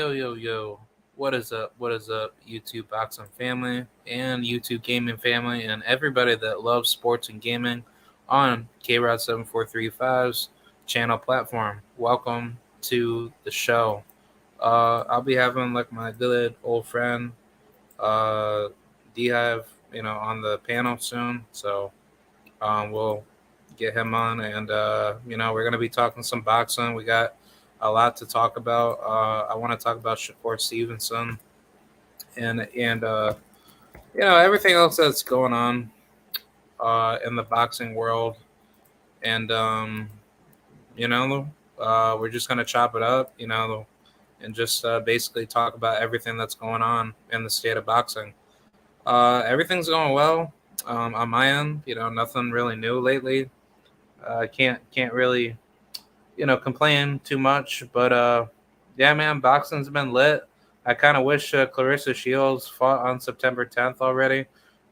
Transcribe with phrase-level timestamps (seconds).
[0.00, 0.80] Yo, yo, yo.
[1.16, 1.74] What is up?
[1.76, 7.28] What is up, YouTube boxing family and YouTube gaming family and everybody that loves sports
[7.28, 7.84] and gaming
[8.26, 10.48] on KRod7435's
[10.86, 11.82] channel platform?
[11.98, 14.02] Welcome to the show.
[14.58, 17.32] Uh, I'll be having like my good old friend
[17.98, 18.68] uh,
[19.14, 21.44] Hive, you know, on the panel soon.
[21.52, 21.92] So
[22.62, 23.22] um, we'll
[23.76, 26.94] get him on and, uh, you know, we're going to be talking some boxing.
[26.94, 27.34] We got
[27.80, 29.00] a lot to talk about.
[29.00, 31.38] Uh, I want to talk about Shakur Stevenson
[32.36, 33.34] and and uh,
[34.14, 35.90] you know everything else that's going on
[36.78, 38.36] uh, in the boxing world,
[39.22, 40.10] and um,
[40.96, 41.48] you know
[41.78, 43.86] uh, we're just gonna chop it up, you know,
[44.40, 48.34] and just uh, basically talk about everything that's going on in the state of boxing.
[49.06, 50.52] Uh, everything's going well
[50.86, 51.82] um, on my end.
[51.86, 53.50] You know, nothing really new lately.
[54.26, 55.56] I can't can't really
[56.40, 57.84] you know, complain too much.
[57.92, 58.46] But uh,
[58.96, 60.48] yeah, man, boxing's been lit.
[60.86, 64.46] I kind of wish uh, Claressa Shields fought on September 10th already.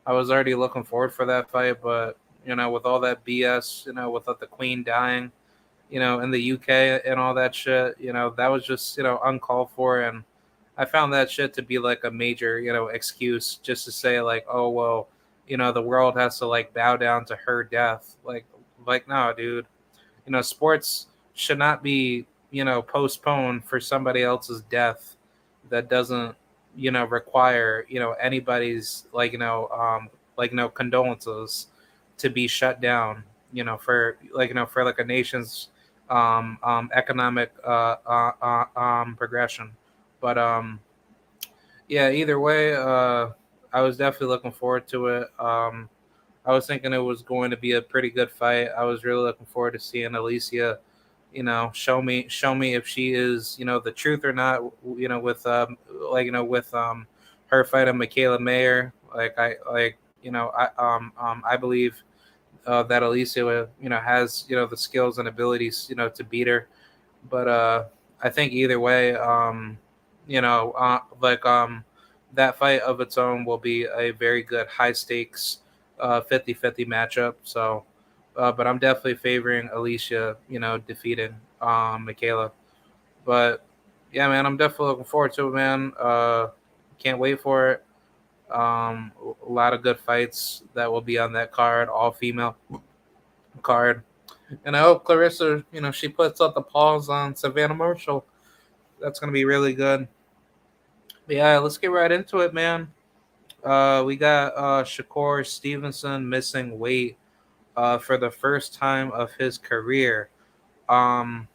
[0.07, 3.87] I was already looking forward for that fight, but you know, with all that BS,
[3.87, 5.33] you know, with the Queen dying,
[5.89, 9.03] you know, in the UK and all that shit, you know, that was just you
[9.03, 10.25] know uncalled for, and
[10.77, 14.21] I found that shit to be like a major you know excuse just to say
[14.21, 15.09] like, oh well,
[15.47, 18.17] you know, the world has to like bow down to her death.
[18.23, 18.45] Like,
[18.87, 19.67] like no, dude,
[20.27, 21.07] you know, sports
[21.39, 25.17] should not be you know postponed for somebody else's death
[25.71, 26.35] that doesn't
[26.75, 31.69] you know require you know anybody's like you know um like you know condolences
[32.17, 33.23] to be shut down
[33.53, 35.69] you know for like you know for like a nation's
[36.11, 39.71] um um economic uh, uh, uh um progression.
[40.21, 40.81] But um
[41.87, 43.31] yeah either way uh
[43.73, 45.29] i was definitely looking forward to it.
[45.39, 45.89] Um
[46.45, 48.69] i was thinking it was going to be a pretty good fight.
[48.77, 50.79] I was really looking forward to seeing Alycia
[51.33, 54.63] you know show me show me if she is you know the truth or not
[54.97, 55.77] you know with um
[56.11, 57.07] like you know with um
[57.47, 58.93] her fighting Mikaela Mayer.
[59.15, 62.03] Like I like you know I um um I believe
[62.67, 66.25] uh, that Alycia you know has you know the skills and abilities you know to
[66.25, 66.69] beat her.
[67.31, 67.85] But uh
[68.23, 69.79] I think either way um
[70.27, 71.85] you know uh, like um
[72.35, 75.59] that fight of its own will be a very good high stakes
[76.01, 77.35] uh 50-50 matchup.
[77.43, 77.85] So
[78.39, 82.53] uh, but I'm definitely favoring Alycia, you know, defeating um, Mikaela.
[83.25, 83.67] But
[84.13, 85.93] yeah, man, I'm definitely looking forward to it, man.
[85.99, 86.49] Uh,
[86.99, 87.85] can't wait for it.
[88.51, 89.13] Um,
[89.47, 92.57] a lot of good fights that will be on that card, all female
[93.61, 94.05] card.
[94.65, 98.25] And I hope Claressa, you know, she puts up the paws on Savannah Marshall.
[99.01, 100.09] That's to be really good.
[101.27, 102.89] But yeah, let's get right into it, man.
[103.63, 107.19] Uh, we got uh, Shakur Stevenson missing weight
[107.79, 110.31] uh, for the first time of his career.
[110.89, 111.47] Um,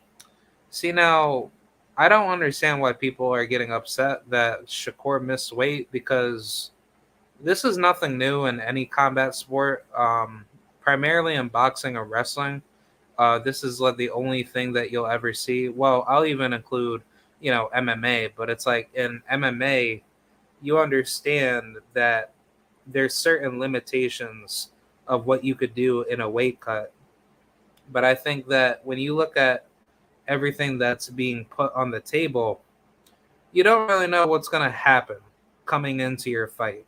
[0.69, 1.51] see now,
[1.97, 6.71] I don't understand why people are getting upset that Shakur missed weight because
[7.41, 9.85] this is nothing new in any combat sport.
[9.93, 10.45] Um,
[10.79, 12.61] primarily in boxing or wrestling,
[13.17, 15.67] uh, this is like the only thing that you'll ever see.
[15.67, 17.03] Well, I'll even include,
[17.41, 20.01] you know, MMA, but it's like in MMA,
[20.61, 22.31] you understand that
[22.87, 24.69] there's certain limitations
[25.07, 26.93] of what you could do in a weight cut.
[27.91, 29.65] But I think that when you look at
[30.27, 32.61] everything that's being put on the table,
[33.51, 35.17] you don't really know what's going to happen
[35.65, 36.85] coming into your fight.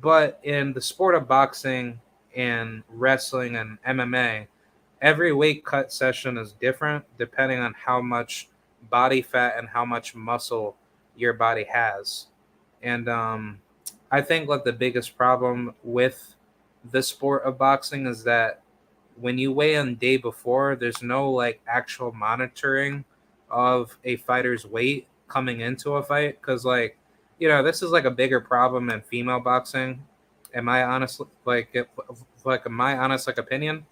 [0.00, 2.00] But in the sport of boxing
[2.36, 4.46] and wrestling and MMA,
[5.00, 8.48] every weight cut session is different depending on how much
[8.90, 10.76] body fat and how much muscle
[11.16, 12.26] your body has.
[12.82, 13.60] And um,
[14.10, 16.33] I think like the biggest problem with
[16.90, 18.62] the sport of boxing is that
[19.16, 23.04] when you weigh in day before, there's no like actual monitoring
[23.50, 26.40] of a fighter's weight coming into a fight.
[26.42, 26.98] Cause like,
[27.38, 30.02] you know, this is like a bigger problem in female boxing.
[30.54, 31.20] Am I honest?
[31.44, 31.88] Like, it,
[32.44, 33.86] like my honest like opinion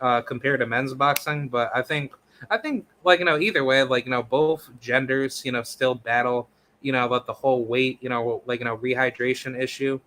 [0.00, 1.48] uh, compared to men's boxing.
[1.48, 2.12] But I think,
[2.50, 5.94] I think like you know, either way, like you know, both genders, you know, still
[5.94, 6.48] battle,
[6.80, 10.00] you know, about the whole weight, you know, like you know, rehydration issue,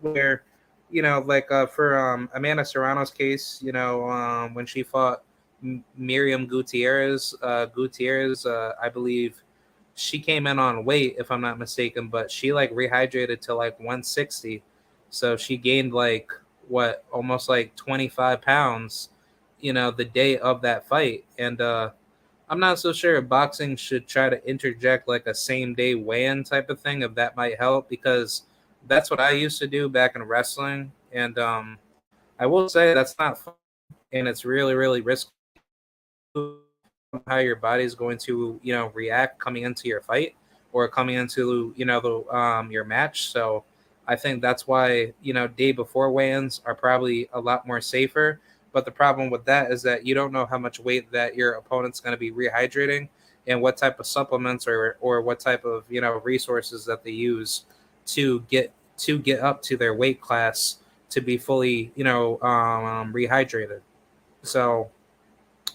[0.00, 0.44] where
[0.92, 5.22] you know, like uh, for um, Amanda Serrano's case, you know, um, when she fought
[5.64, 9.42] M- Miriam Gutierrez, uh, Gutierrez, uh, I believe
[9.94, 13.78] she came in on weight, if I'm not mistaken, but she like rehydrated to like
[13.80, 14.62] 160.
[15.10, 16.30] So she gained like
[16.68, 19.08] what almost like 25 pounds,
[19.60, 21.24] you know, the day of that fight.
[21.38, 21.90] And uh,
[22.50, 26.26] I'm not so sure if boxing should try to interject like a same day weigh
[26.26, 28.42] in type of thing, if that might help, because
[28.86, 31.78] that's what I used to do back in wrestling, and um,
[32.38, 33.54] I will say that's not fun,
[34.12, 35.30] and it's really really risky.
[37.26, 40.34] how your body's going to you know react coming into your fight
[40.72, 43.30] or coming into you know the um, your match.
[43.30, 43.64] So
[44.06, 48.40] I think that's why you know day before weigh-ins are probably a lot more safer.
[48.72, 51.52] But the problem with that is that you don't know how much weight that your
[51.52, 53.08] opponent's going to be rehydrating
[53.46, 57.10] and what type of supplements or or what type of you know resources that they
[57.10, 57.64] use
[58.06, 60.78] to get to get up to their weight class
[61.10, 63.80] to be fully you know um, rehydrated.
[64.42, 64.90] So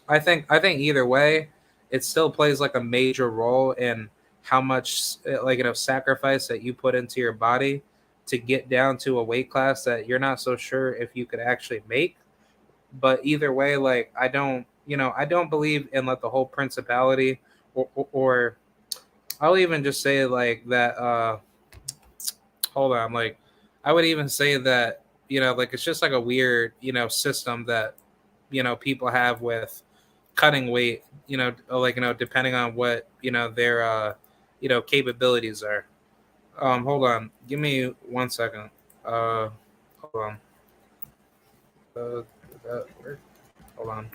[0.07, 1.49] I think I think either way,
[1.91, 4.09] it still plays like a major role in
[4.41, 7.81] how much like you know sacrifice that you put into your body
[8.25, 11.39] to get down to a weight class that you're not so sure if you could
[11.39, 12.17] actually make.
[12.99, 16.45] But either way, like I don't, you know, I don't believe in like the whole
[16.45, 17.39] principality
[17.73, 18.57] or, or, or
[19.39, 20.97] I'll even just say like that.
[20.97, 21.39] uh
[22.77, 23.39] Hold on, like
[23.83, 27.07] I would even say that you know, like it's just like a weird, you know,
[27.07, 27.95] system that
[28.51, 29.81] you know people have with
[30.35, 31.03] cutting weight.
[31.25, 34.13] You know, like you know, depending on what you know their uh
[34.59, 35.87] you know capabilities are.
[36.59, 38.69] Um, hold on, give me one second.
[39.03, 39.49] Uh,
[39.99, 40.37] hold on.
[41.97, 42.21] Uh.
[43.75, 44.07] Hold on.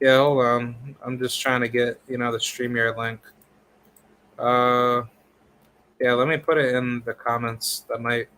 [0.00, 0.96] Yeah, hold on.
[1.00, 3.20] I'm just trying to get you know the StreamYard link.
[4.36, 5.02] Uh,
[6.00, 7.84] yeah, let me put it in the comments.
[7.88, 8.28] That might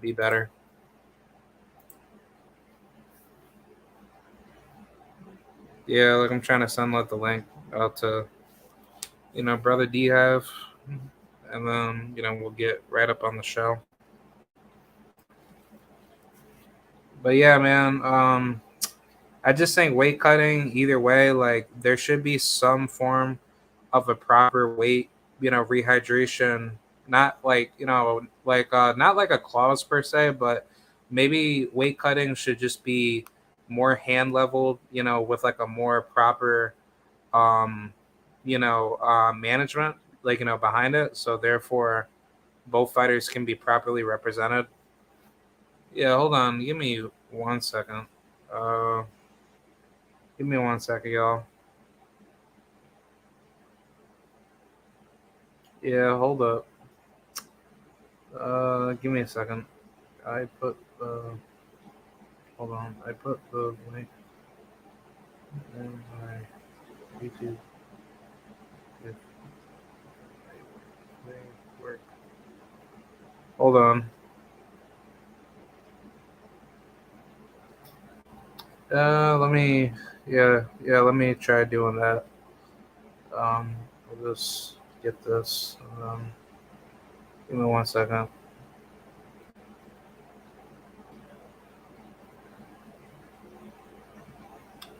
[0.00, 0.50] be better.
[5.86, 8.26] Yeah, like I'm trying to send out the link out to
[9.34, 10.44] you know brother D have,
[11.52, 13.78] and then you know we'll get right up on the show.
[17.22, 18.02] But yeah, man.
[18.02, 18.60] Um,
[19.44, 23.38] I just think weight cutting either way, like there should be some form
[23.92, 25.08] of a proper weight,
[25.40, 26.72] you know, rehydration.
[27.08, 30.68] Not like you know, like uh, not like a clause per se, but
[31.10, 33.24] maybe weight cutting should just be
[33.68, 36.74] more hand leveled, you know, with like a more proper,
[37.32, 37.92] um,
[38.44, 41.16] you know, uh, management, like you know, behind it.
[41.16, 42.08] So therefore,
[42.66, 44.66] both fighters can be properly represented.
[45.94, 46.64] Yeah, hold on.
[46.64, 48.06] Give me one second.
[48.52, 49.04] Uh,
[50.36, 51.44] give me one second, y'all.
[55.82, 56.66] Yeah, hold up.
[58.38, 59.64] Uh, give me a second.
[60.26, 61.36] I put the.
[62.58, 62.96] Hold on.
[63.06, 64.08] I put the link
[65.76, 67.56] in my YouTube.
[69.04, 69.14] If
[71.26, 72.00] they work.
[73.58, 74.10] Hold on.
[78.92, 79.92] Uh, let me,
[80.28, 82.24] yeah, yeah, let me try doing that.
[83.36, 83.74] Um,
[84.08, 85.76] I'll just get this.
[86.00, 86.32] Um,
[87.48, 88.28] give me one second.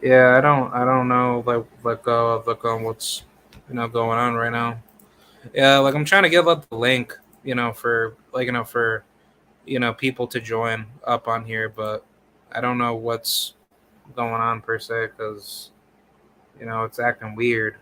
[0.02, 3.24] Yeah, I don't, I don't know, like, like, uh, like, um, what's,
[3.68, 4.82] you know, going on right now.
[5.54, 8.64] Yeah, like I'm trying to give up the link, you know, for like, you know,
[8.64, 9.04] for,
[9.64, 12.04] you know, people to join up on here, but
[12.52, 13.54] I don't know what's
[14.14, 15.70] going on per se because
[16.60, 17.76] you know it's acting weird.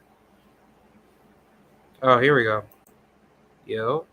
[2.02, 2.64] Oh, here we go.
[3.66, 4.06] Yo.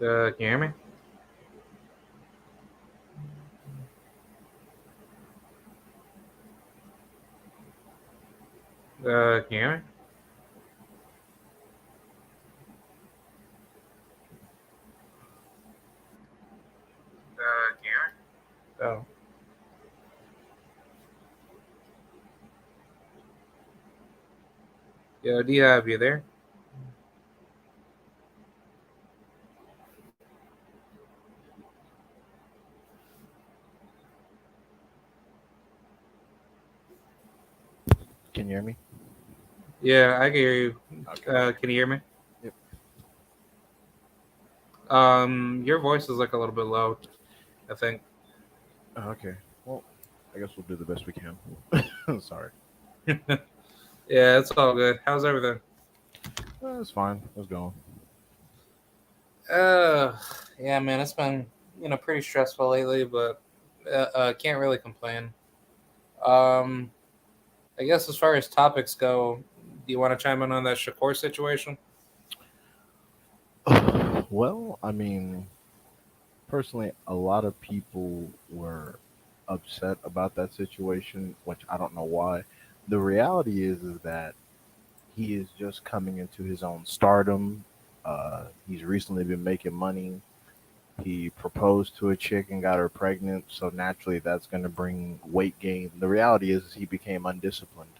[0.00, 0.66] Uh, can you hear me?
[9.00, 9.82] Uh, can you hear me?
[17.38, 18.12] Uh, can you hear me?
[18.82, 19.06] Oh.
[25.22, 26.22] Yo, do you have you there?
[38.36, 38.76] Can you hear me?
[39.80, 40.80] Yeah, I can hear you.
[41.08, 41.30] Okay.
[41.30, 42.00] Uh, can you hear me?
[42.44, 42.52] Yep.
[44.90, 46.98] Um, your voice is like a little bit low.
[47.70, 48.02] I think.
[48.94, 49.36] Oh, okay.
[49.64, 49.82] Well,
[50.34, 52.20] I guess we'll do the best we can.
[52.20, 52.50] Sorry.
[54.08, 55.00] Yeah, it's all good.
[55.04, 55.58] How's everything?
[56.62, 57.20] Uh, it's fine.
[57.34, 57.50] Let's.
[59.50, 60.16] Uh,
[60.60, 61.44] yeah, man, it's been
[61.82, 63.42] you know pretty stressful lately, but
[63.84, 65.34] uh, uh, can't really complain.
[66.24, 66.92] Um,
[67.78, 69.42] I guess as far as topics go,
[69.86, 71.76] do you want to chime in on that Shakur situation?
[74.30, 75.46] well, I mean,
[76.48, 78.98] personally, a lot of people were
[79.48, 82.44] upset about that situation, which I don't know why.
[82.88, 84.34] The reality is, is that
[85.14, 87.64] he is just coming into his own stardom.
[88.04, 90.20] Uh, he's recently been making money.
[91.02, 95.20] He proposed to a chick and got her pregnant, so naturally that's going to bring
[95.24, 95.90] weight gain.
[95.98, 97.90] The reality is, he became undisciplined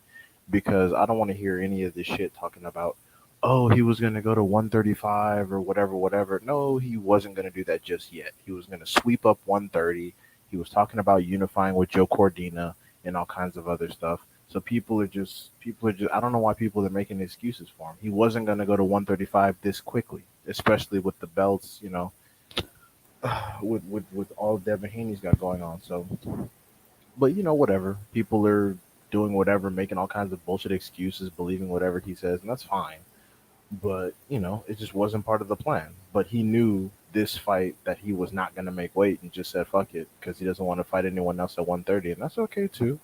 [0.50, 2.96] because I don't want to hear any of this shit talking about,
[3.42, 6.40] oh, he was going to go to 135 or whatever, whatever.
[6.44, 8.32] No, he wasn't going to do that just yet.
[8.44, 10.14] He was going to sweep up 130.
[10.50, 12.74] He was talking about unifying with Joe Cordina
[13.04, 14.20] and all kinds of other stuff.
[14.48, 17.68] So people are just people are just I don't know why people are making excuses
[17.76, 17.96] for him.
[18.00, 22.12] He wasn't going to go to 135 this quickly, especially with the belts, you know,
[23.62, 25.82] with with with all Devin Haney's got going on.
[25.82, 26.06] So,
[27.16, 27.98] but you know, whatever.
[28.12, 28.76] People are
[29.10, 32.98] doing whatever, making all kinds of bullshit excuses, believing whatever he says, and that's fine.
[33.70, 35.90] But you know, it just wasn't part of the plan.
[36.12, 39.50] But he knew this fight that he was not going to make weight and just
[39.50, 42.38] said fuck it because he doesn't want to fight anyone else at 130, and that's
[42.38, 43.00] okay too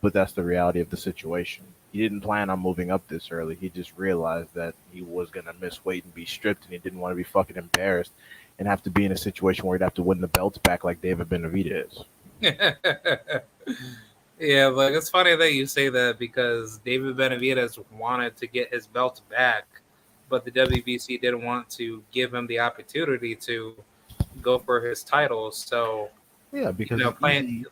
[0.00, 1.64] but that's the reality of the situation.
[1.92, 3.54] He didn't plan on moving up this early.
[3.54, 7.00] He just realized that he was gonna miss weight and be stripped, and he didn't
[7.00, 8.12] want to be fucking embarrassed
[8.58, 10.84] and have to be in a situation where he'd have to win the belts back
[10.84, 12.04] like David Benavidez.
[12.40, 12.70] yeah,
[14.70, 19.20] but it's funny that you say that because David Benavidez wanted to get his belts
[19.20, 19.66] back,
[20.28, 23.74] but the WBC didn't want to give him the opportunity to
[24.42, 25.56] go for his titles.
[25.56, 26.10] So
[26.52, 27.64] yeah, because you know, playing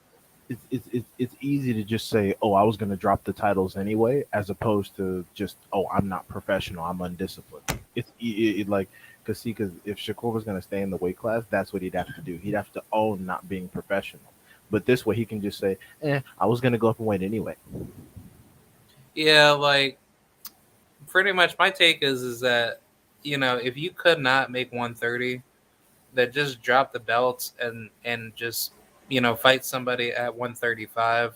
[0.48, 3.32] it's, it's, it's, it's easy to just say, oh, I was going to drop the
[3.32, 7.80] titles anyway, as opposed to just, oh, I'm not professional, I'm undisciplined.
[7.94, 8.88] It's it, it, like,
[9.26, 11.82] because see, because if Shakur was going to stay in the weight class, that's what
[11.82, 12.36] he'd have to do.
[12.36, 14.22] He'd have to own not being professional.
[14.70, 17.06] But this way, he can just say, eh, I was going to go up and
[17.06, 17.56] weight anyway.
[19.14, 19.98] Yeah, like,
[21.08, 22.80] pretty much my take is is that,
[23.22, 25.42] you know, if you could not make 130,
[26.14, 28.72] that just drop the belts and and just
[29.08, 31.34] you know, fight somebody at 135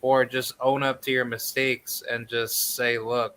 [0.00, 3.36] or just own up to your mistakes and just say, look,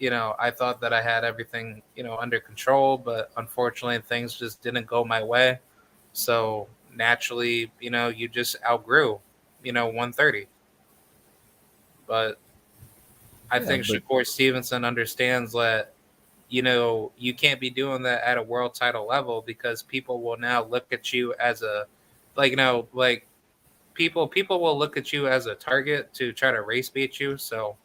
[0.00, 4.34] you know, I thought that I had everything, you know, under control, but unfortunately things
[4.34, 5.60] just didn't go my way.
[6.14, 9.20] So naturally, you know, you just outgrew,
[9.62, 10.48] you know, 130.
[12.08, 12.38] But
[13.50, 15.92] I yeah, think but- Shakur Stevenson understands that,
[16.48, 20.36] you know, you can't be doing that at a world title level because people will
[20.38, 21.86] now look at you as a
[22.36, 23.26] like you know like
[23.94, 27.36] people people will look at you as a target to try to race beat you
[27.36, 27.76] so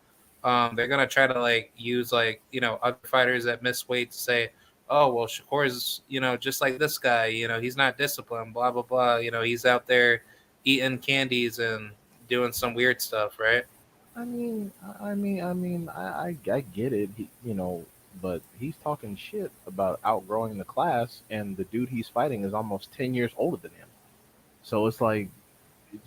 [0.45, 4.11] um, they're gonna try to like use like you know other fighters that miss weight
[4.11, 4.49] to say
[4.89, 8.71] oh well Shakur's you know just like this guy you know he's not disciplined blah
[8.71, 10.21] blah blah you know he's out there
[10.63, 11.91] eating candies and
[12.29, 13.63] doing some weird stuff right
[14.15, 14.71] I mean
[15.01, 17.85] I mean I mean I I, I get it he, you know
[18.21, 22.93] but he's talking shit about outgrowing the class and the dude he's fighting is almost
[22.93, 23.87] 10 years older than him
[24.65, 25.29] so it's like,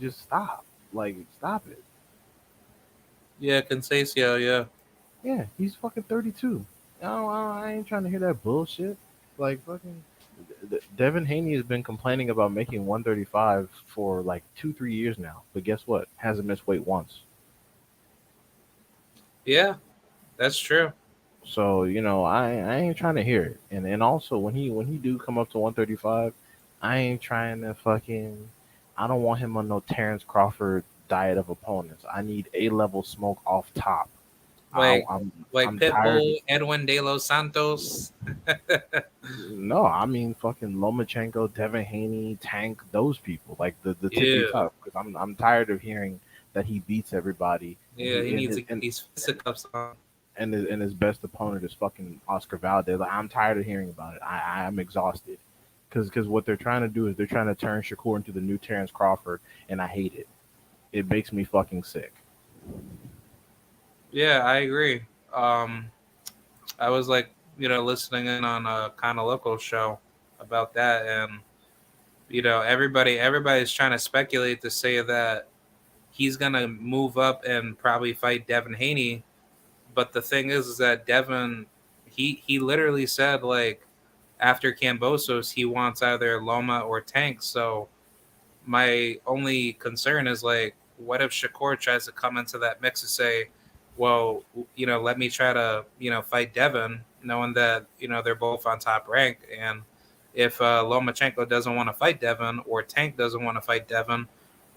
[0.00, 0.64] just stop.
[0.92, 1.83] Like, stop it.
[3.38, 4.64] Yeah, Conceição, yeah.
[5.23, 6.64] Yeah, he's fucking 32.
[7.00, 8.97] I, don't, I ain't trying to hear that bullshit.
[9.37, 10.02] Like, fucking.
[10.97, 15.42] Devin Haney has been complaining about making 135 for like two, three years now.
[15.52, 16.09] But guess what?
[16.16, 17.21] Hasn't missed weight once.
[19.45, 19.75] Yeah,
[20.37, 20.92] that's true.
[21.45, 23.61] So you know, I I ain't trying to hear it.
[23.71, 26.35] And and also when he when he do come up to 135,
[26.83, 28.49] I ain't trying to fucking.
[28.97, 32.05] I don't want him on no Terrence Crawford diet of opponents.
[32.12, 34.09] I need a level smoke off top.
[34.77, 38.12] Like, I, am like I'm Pitbull, Edwin De Los Santos.
[39.50, 43.57] no, I mean fucking Lomachenko, Devin Haney, Tank, those people.
[43.59, 44.50] Like the the tippy yeah.
[44.53, 44.75] top.
[44.79, 46.21] Because I'm I'm tired of hearing
[46.53, 47.79] that he beats everybody.
[47.97, 49.93] Yeah, he needs his, to get these fisticuffs on.
[50.37, 53.00] And his, and his best opponent is fucking Oscar Valdez.
[53.00, 54.23] Like, I'm tired of hearing about it.
[54.23, 55.38] I I'm exhausted
[55.88, 58.41] because because what they're trying to do is they're trying to turn Shakur into the
[58.41, 60.29] new Terrence Crawford, and I hate it.
[60.92, 62.14] It makes me fucking sick.
[64.11, 65.02] Yeah, I agree.
[65.35, 65.90] Um,
[66.78, 69.99] I was like, you know, listening in on a kind of local show
[70.40, 71.40] about that, and
[72.28, 75.49] you know, everybody everybody's trying to speculate to say that
[76.11, 79.25] he's gonna move up and probably fight Devin Haney.
[79.95, 81.66] But the thing is, is that Devin,
[82.07, 83.87] he he literally said like
[84.40, 87.42] after Kambosos, he wants either Loma or Tank.
[87.42, 87.88] So
[88.66, 93.11] my only concern is like, what if Shakur tries to come into that mix and
[93.11, 93.49] say,
[93.97, 94.45] well,
[94.76, 98.35] you know, let me try to, you know, fight Devin, knowing that, you know, they're
[98.35, 99.38] both on top rank.
[99.59, 99.83] And
[100.35, 104.29] if uh, Lomachenko doesn't want to fight Devin or Tank doesn't want to fight Devin,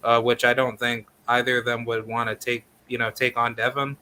[0.04, 3.38] uh, which I don't think either of them would want to take, you know, take
[3.38, 3.96] on Devin,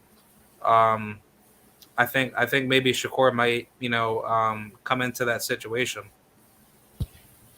[0.63, 1.19] um,
[1.99, 6.03] I think I think maybe Shakur might you know um, come into that situation.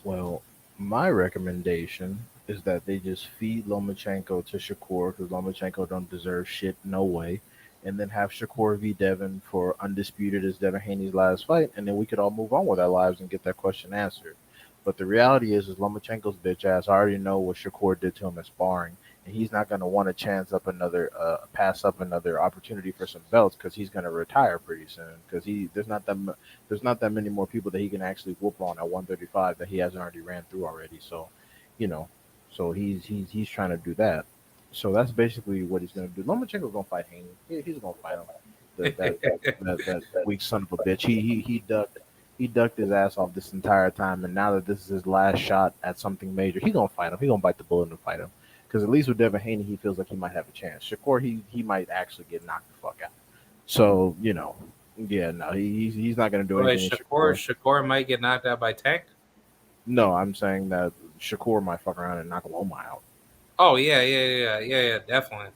[0.03, 0.41] Well,
[0.79, 6.75] my recommendation is that they just feed Lomachenko to Shakur because Lomachenko don't deserve shit
[6.83, 7.41] no way,
[7.83, 11.95] and then have Shakur v Devin for undisputed as Devin Haney's last fight, and then
[11.95, 14.35] we could all move on with our lives and get that question answered.
[14.83, 18.27] But the reality is, is Lomachenko's bitch ass I already know what Shakur did to
[18.27, 21.85] him in sparring, and he's not going to want to chance up another, uh, pass
[21.85, 25.13] up another opportunity for some belts because he's going to retire pretty soon.
[25.27, 26.35] Because he there's not that
[26.67, 29.67] there's not that many more people that he can actually whoop on at 135 that
[29.67, 30.97] he hasn't already ran through already.
[30.99, 31.29] So,
[31.77, 32.09] you know,
[32.51, 34.25] so he's he's he's trying to do that.
[34.71, 36.23] So that's basically what he's going to do.
[36.23, 37.25] Lomachenko's going to fight Haney.
[37.49, 38.23] He, he's going to fight him.
[38.77, 41.05] That that, that, that, that, weak son of a bitch.
[41.05, 41.97] He he he ducked
[42.37, 45.39] he ducked his ass off this entire time, and now that this is his last
[45.39, 47.19] shot at something major, he's gonna fight him.
[47.19, 48.31] He's gonna bite the bullet and fight him.
[48.67, 50.89] Because at least with Devin Haney, he feels like he might have a chance.
[50.89, 53.11] Shakur, he he might actually get knocked the fuck out.
[53.65, 54.55] So you know,
[54.97, 56.97] yeah, no, he, he's he's not gonna do Wait, anything.
[56.97, 59.03] Shakur, Shakur might get knocked out by Tank.
[59.85, 63.01] No, I'm saying that Shakur might fuck around and knock Loma out.
[63.59, 65.49] Oh yeah, yeah, yeah, yeah, yeah, definitely.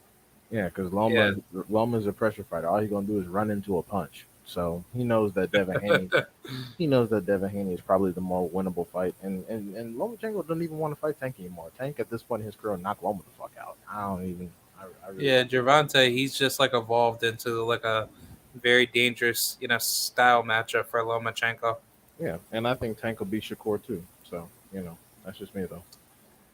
[0.50, 1.62] Yeah, because Loma yeah.
[1.68, 2.68] Loma's a pressure fighter.
[2.68, 4.26] All he's gonna do is run into a punch.
[4.46, 6.10] So he knows that Devin Haney,
[6.78, 10.46] he knows that Devin Haney is probably the more winnable fight, and and and Lomachenko
[10.46, 11.72] doesn't even want to fight Tank anymore.
[11.76, 13.76] Tank at this point in his career knock Loma the fuck out.
[13.90, 14.50] I don't even.
[14.78, 18.08] I, I really yeah, Gervonta, he's just like evolved into like a
[18.54, 21.76] very dangerous, you know, style matchup for Lomachenko.
[22.20, 24.04] Yeah, and I think Tank will beat Shakur too.
[24.30, 25.82] So you know, that's just me though.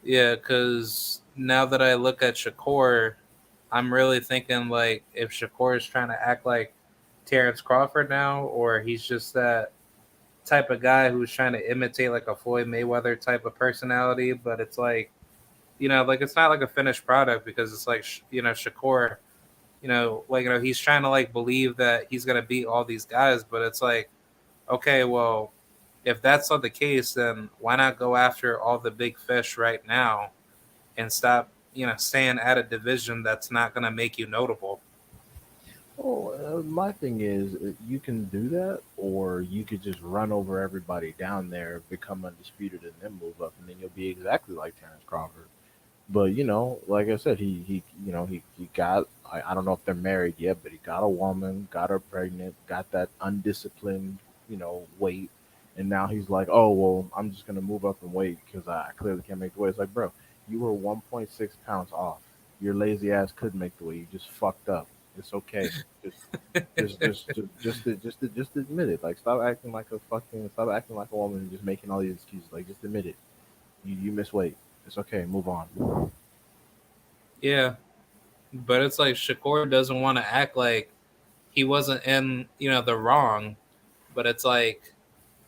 [0.03, 3.15] Yeah, because now that I look at Shakur,
[3.71, 6.75] I'm really thinking like if Shakur is trying to act like
[7.25, 9.73] Terrence Crawford now, or he's just that
[10.45, 14.59] type of guy who's trying to imitate like a Floyd Mayweather type of personality, but
[14.59, 15.13] it's like,
[15.79, 19.17] you know, like it's not like a finished product because it's like, you know, Shakur,
[19.83, 22.67] you know, like, you know, he's trying to like believe that he's going to beat
[22.67, 24.11] all these guys, but it's like,
[24.69, 25.53] okay, well,
[26.05, 29.87] if that's not the case, then why not go after all the big fish right
[29.87, 30.31] now
[30.97, 34.81] and stop, you know, staying at a division that's not going to make you notable?
[35.97, 40.33] Well, uh, my thing is, uh, you can do that, or you could just run
[40.33, 44.55] over everybody down there, become undisputed, and then move up, and then you'll be exactly
[44.55, 45.49] like Terrence Crawford.
[46.09, 49.55] But you know, like I said, he he you know he he got I, I
[49.55, 52.91] don't know if they're married yet, but he got a woman, got her pregnant, got
[52.93, 55.31] that undisciplined you know weight,
[55.77, 58.91] and now he's like, oh well, I'm just gonna move up and weight because I
[58.97, 59.71] clearly can't make the weight.
[59.71, 60.13] It's like, bro,
[60.49, 62.21] you were 1.6 pounds off.
[62.61, 63.97] Your lazy ass could make the weight.
[63.97, 64.87] You just fucked up.
[65.19, 65.69] It's okay.
[66.03, 66.25] Just,
[66.79, 67.29] just, just,
[67.61, 69.03] just, just, just, just admit it.
[69.03, 72.01] Like, stop acting like a fucking, stop acting like a woman and just making all
[72.01, 72.51] these excuses.
[72.51, 73.17] Like, just admit it.
[73.85, 74.57] You, you miss weight.
[74.87, 75.25] It's okay.
[75.25, 76.11] Move on.
[77.41, 77.75] Yeah,
[78.53, 80.91] but it's like Shakur doesn't want to act like
[81.51, 83.57] he wasn't in, you know, the wrong.
[84.15, 84.92] But it's like,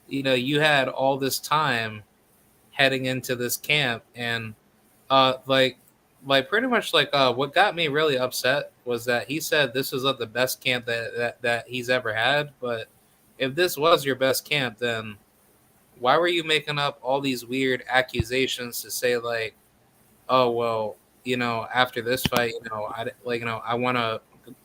[0.08, 2.02] you know, you had all this time
[2.72, 4.54] heading into this camp, and
[5.10, 5.78] uh, like
[6.26, 9.92] like pretty much like uh, what got me really upset was that he said this
[9.92, 12.50] was like the best camp that, that that he's ever had.
[12.60, 12.88] But
[13.38, 15.16] if this was your best camp, then
[15.98, 19.54] why were you making up all these weird accusations to say like,
[20.28, 23.96] oh well, you know, after this fight, you know, I like you know I want
[23.96, 24.20] to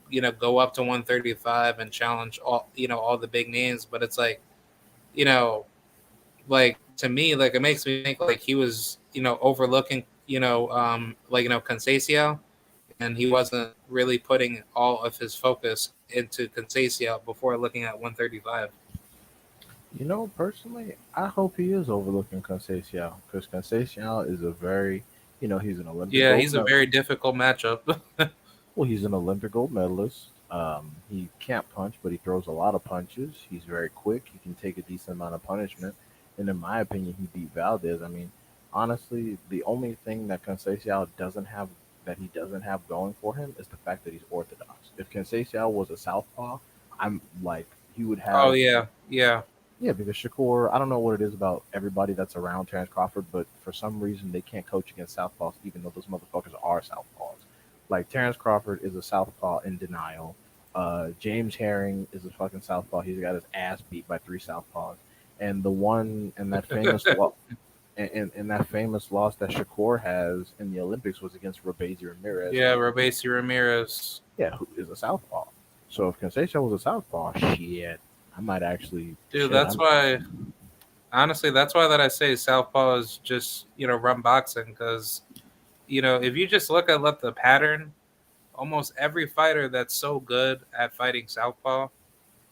[0.09, 3.85] you know go up to 135 and challenge all you know all the big names,
[3.85, 4.41] but it's like,
[5.13, 5.65] you know,
[6.47, 10.39] like to me, like it makes me think like he was you know overlooking you
[10.39, 12.39] know, um, like you know, Conceição,
[12.99, 18.69] and he wasn't really putting all of his focus into Conceição before looking at 135.
[19.99, 25.03] You know, personally, I hope he is overlooking Conceição because Conceição is a very,
[25.41, 26.13] you know, he's an Olympic.
[26.13, 26.69] Yeah, he's medalist.
[26.69, 27.99] a very difficult matchup.
[28.75, 30.27] well, he's an Olympic gold medalist.
[30.51, 33.35] Um, he can't punch, but he throws a lot of punches.
[33.49, 34.23] He's very quick.
[34.31, 35.95] He can take a decent amount of punishment.
[36.37, 38.01] And in my opinion, he beat Valdez.
[38.01, 38.31] I mean,
[38.73, 41.69] honestly, the only thing that Conceição doesn't have
[42.05, 44.73] that he doesn't have going for him is the fact that he's orthodox.
[44.97, 46.57] If Conceição was a southpaw,
[46.99, 48.35] I'm like he would have.
[48.35, 49.41] Oh yeah, yeah,
[49.79, 49.91] yeah.
[49.91, 53.45] Because Shakur, I don't know what it is about everybody that's around Terrence Crawford, but
[53.63, 57.37] for some reason they can't coach against southpaws, even though those motherfuckers are southpaws.
[57.89, 60.35] Like Terrence Crawford is a southpaw in denial.
[60.75, 63.01] Uh, Jamel Herring is a fucking southpaw.
[63.01, 64.95] He's got his ass beat by three southpaws.
[65.39, 67.05] And the one and that famous
[67.97, 72.53] and, and, that famous loss that Shakur has in the Olympics was against Robeisy Ramirez.
[72.53, 74.21] Yeah, Robeisy Ramirez.
[74.37, 75.45] Yeah, who is a southpaw.
[75.89, 77.99] So if Conceição was a southpaw, shit,
[78.37, 79.15] I might actually.
[79.31, 80.19] Dude, shit, that's I'm, why.
[81.11, 85.23] Honestly, that's why that I say southpaw is just you know run boxing because,
[85.89, 87.91] you know, if you just look at let the pattern,
[88.55, 91.87] almost every fighter that's so good at fighting southpaw,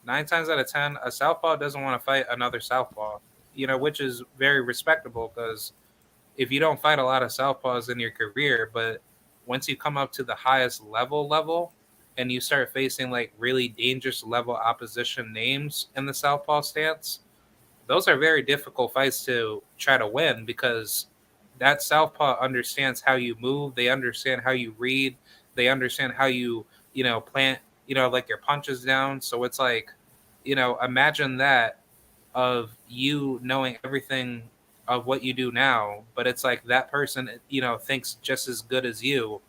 [0.04, 3.18] nine times out of ten, a southpaw doesn't want to fight another southpaw
[3.58, 5.72] you know, which is very respectable because
[6.36, 9.02] if you don't fight a lot of southpaws in your career, but
[9.46, 11.72] once you come up to the highest level level
[12.18, 17.20] and you start facing like really dangerous level opposition names in the southpaw stance,
[17.88, 21.07] those are very difficult fights to try to win because
[21.58, 25.16] that southpaw understands how you move, they understand how you read,
[25.54, 29.20] they understand how you, you know, plant, you know, like your punches down.
[29.20, 29.90] So it's like,
[30.44, 31.80] you know, imagine that
[32.34, 34.42] of you knowing everything
[34.86, 38.62] of what you do now, but it's like that person, you know, thinks just as
[38.62, 39.40] good as you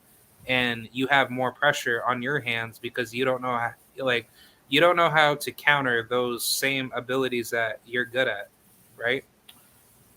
[0.47, 4.27] and you have more pressure on your hands because you don't know how, like
[4.69, 8.49] you don't know how to counter those same abilities that you're good at,
[8.97, 9.23] right?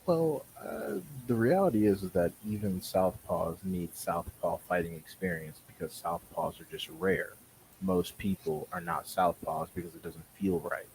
[0.07, 6.67] Well, uh, the reality is, that even southpaws need southpaw fighting experience because southpaws are
[6.71, 7.35] just rare.
[7.81, 10.87] Most people are not southpaws because it doesn't feel right.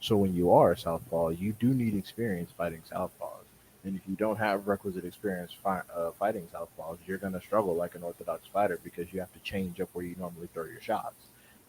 [0.00, 3.44] So when you are a southpaw, you do need experience fighting southpaws.
[3.84, 7.74] And if you don't have requisite experience fi- uh, fighting southpaws, you're going to struggle
[7.74, 10.82] like an orthodox fighter because you have to change up where you normally throw your
[10.82, 11.16] shots.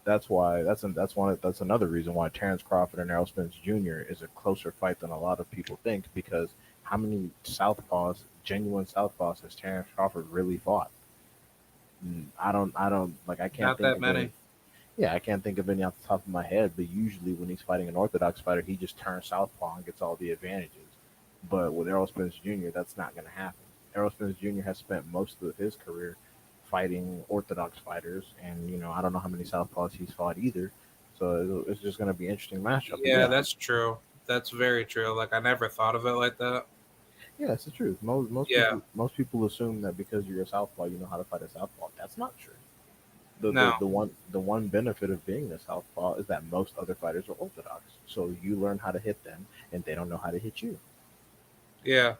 [0.04, 4.00] That's why that's that's one that's another reason why Terrence Crawford and Errol Spence Jr.
[4.00, 6.50] is a closer fight than a lot of people think because
[6.82, 10.90] how many southpaws, genuine southpaws, has Terrence Crawford really fought?
[12.06, 13.40] Mm, I don't, I don't like.
[13.40, 14.18] I can't Not think that of many.
[14.18, 14.30] Any,
[14.96, 16.72] yeah, I can't think of any off the top of my head.
[16.76, 20.16] But usually, when he's fighting an orthodox fighter, he just turns southpaw and gets all
[20.16, 20.76] the advantages.
[21.48, 23.58] But with Errol Spence Jr., that's not going to happen.
[23.94, 24.62] Errol Spence Jr.
[24.62, 26.16] has spent most of his career
[26.64, 30.72] fighting orthodox fighters, and you know, I don't know how many southpaws he's fought either.
[31.18, 32.92] So it's just going to be an interesting matchup.
[32.92, 33.98] But Yeah, that's true.
[34.26, 35.14] That's very true.
[35.16, 36.66] Like I never thought of it like that.
[37.38, 37.98] Yeah, it's the truth.
[38.02, 38.64] Most most Yeah.
[38.66, 41.48] people, most people assume that because you're a southpaw, you know how to fight a
[41.48, 41.88] southpaw.
[41.98, 42.52] That's not true.
[43.40, 43.70] The, No.
[43.70, 47.28] the, the one the one benefit of being a southpaw is that most other fighters
[47.28, 47.82] are orthodox.
[48.06, 50.78] So you learn how to hit them, and they don't know how to hit you.
[51.84, 52.14] Yeah.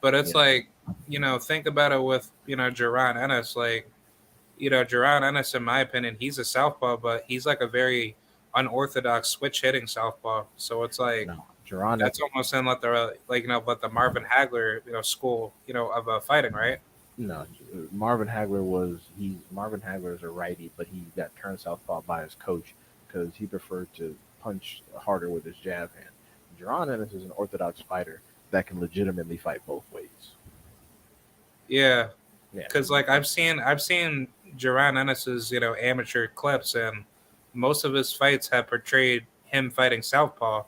[0.00, 0.38] But it's Yeah.
[0.40, 0.68] like,
[1.08, 3.56] you know, think about it with, you know, Jaron Ennis.
[3.56, 3.90] Like,
[4.56, 8.16] you know, Jaron Ennis, in my opinion, he's a southpaw, but he's like a very
[8.54, 10.44] unorthodox switch hitting southpaw.
[10.56, 11.98] So it's like No, Jaron.
[11.98, 15.52] that's almost in like the like you know, but the Marvin Hagler, you know, school,
[15.66, 16.78] you know, of uh, fighting, right?
[17.20, 17.44] no,
[17.90, 19.36] Marvin Hagler was he.
[19.50, 22.74] Marvin Hagler is a righty, but he got turned southpaw by his coach
[23.06, 26.10] because he preferred to punch harder with his jab hand.
[26.60, 28.20] Jaron Ennis is an orthodox fighter
[28.52, 30.06] that can legitimately fight both ways.
[31.66, 32.08] Yeah.
[32.52, 32.62] Yeah.
[32.62, 37.04] Because like I've seen I've seen Jaron Ennis's, you know, amateur clips and
[37.58, 40.64] most of his fights have portrayed him fighting Southpaw.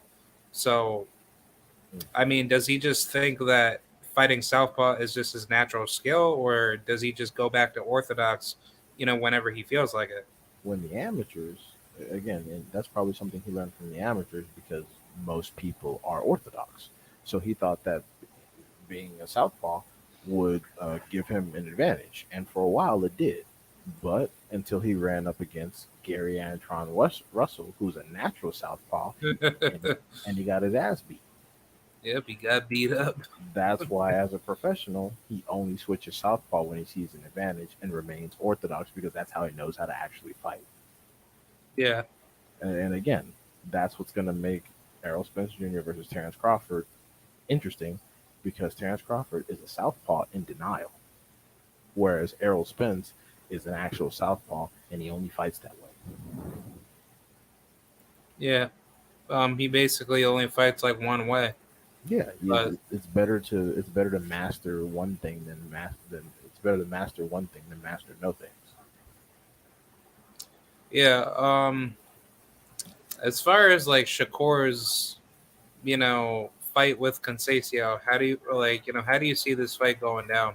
[0.53, 1.07] So.
[2.15, 3.81] I mean, does he just think that
[4.15, 8.55] fighting Southpaw is just his natural skill, or does he just go back to Orthodox,
[8.97, 10.25] you know, whenever he feels like it?
[10.63, 11.59] when the amateurs
[12.11, 14.85] again and that's probably something he learned from the amateurs because
[15.27, 16.89] most people are orthodox
[17.25, 18.03] so he thought that
[18.89, 19.81] being a southpaw
[20.27, 23.45] would uh, give him an advantage and for a while it did
[24.03, 30.37] but until he ran up against gary Antuanne West, russell who's a natural southpaw and
[30.37, 31.21] he got his ass beat
[32.03, 33.19] yep, he got beat up.
[33.55, 37.93] that's why as a professional he only switches southpaw when he sees an advantage and
[37.93, 40.63] remains orthodox because that's how he knows how to actually fight
[41.77, 42.03] Yeah.
[42.61, 43.33] And, and again,
[43.71, 44.65] that's what's going to make
[45.05, 45.81] Errol Spence Jr.
[45.81, 46.87] versus Terrence Crawford
[47.49, 47.99] interesting
[48.43, 50.93] because Terrence Crawford is a southpaw in denial,
[51.95, 53.13] whereas Errol Spence
[53.51, 55.90] is an actual southpaw and he only fights that way.
[58.39, 58.69] Yeah.
[59.29, 61.55] Um, he basically only fights like one way.
[62.09, 66.59] Yeah, But- it's better to it's better to master one thing than master than it's
[66.61, 68.53] better to master one thing than master no things.
[70.91, 71.31] Yeah.
[71.37, 71.95] Um
[73.23, 75.19] as far as like Shakur's,
[75.85, 79.53] you know, fight with Conceição, how do you like, you know, how do you see
[79.53, 80.55] this fight going down?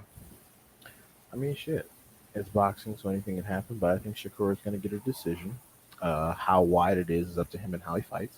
[1.32, 1.88] I mean, shit.
[2.36, 3.78] It's boxing, so anything can happen.
[3.78, 5.58] But I think Shakur is going to get a decision.
[6.02, 8.36] Uh, how wide it is is up to him and how he fights.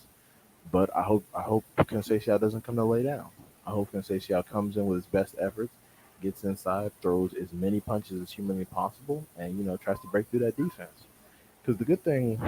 [0.71, 3.27] But I hope I hope Conceição doesn't come to lay down.
[3.67, 5.73] I hope Conceição comes in with his best efforts,
[6.21, 10.29] gets inside, throws as many punches as humanly possible, and you know tries to break
[10.29, 11.03] through that defense.
[11.61, 12.39] Because the good thing,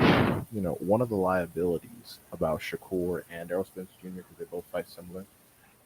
[0.54, 4.08] you know, one of the liabilities about Shakur and Errol Spence Jr.
[4.10, 5.26] because they both fight similar,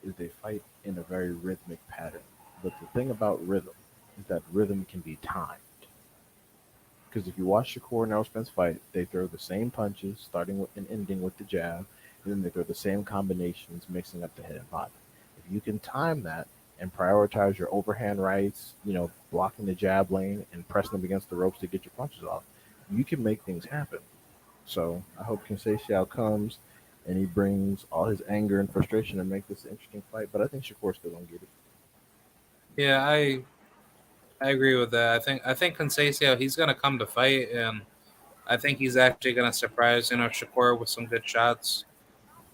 [0.05, 2.21] is they fight in a very rhythmic pattern.
[2.61, 3.73] But the thing about rhythm
[4.19, 5.59] is that rhythm can be timed.
[7.09, 10.75] Because if you watch Shakur and Spence fight, they throw the same punches, starting with
[10.75, 11.85] and ending with the jab,
[12.23, 14.91] and then they throw the same combinations, mixing up the head and body.
[15.37, 16.47] If you can time that
[16.79, 21.29] and prioritize your overhand rights, you know, blocking the jab lane and pressing them against
[21.29, 22.43] the ropes to get your punches off,
[22.91, 23.99] you can make things happen.
[24.65, 26.57] So I hope Conceição comes
[27.07, 30.29] and he brings all his anger and frustration and make this an interesting fight.
[30.31, 31.47] But I think Shakur's still gonna get it.
[32.75, 33.43] Yeah, I
[34.41, 35.15] I agree with that.
[35.15, 37.81] I think I think Conceição he's gonna come to fight and
[38.47, 41.85] I think he's actually gonna surprise, you know, Shakur with some good shots.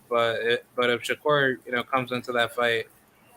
[0.09, 2.87] but it, but if Shakur you know comes into that fight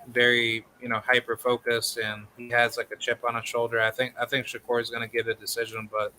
[0.09, 3.91] very you know hyper focused and he has like a chip on his shoulder, I
[3.91, 5.89] think I think Shakur is to get a decision.
[5.91, 6.13] But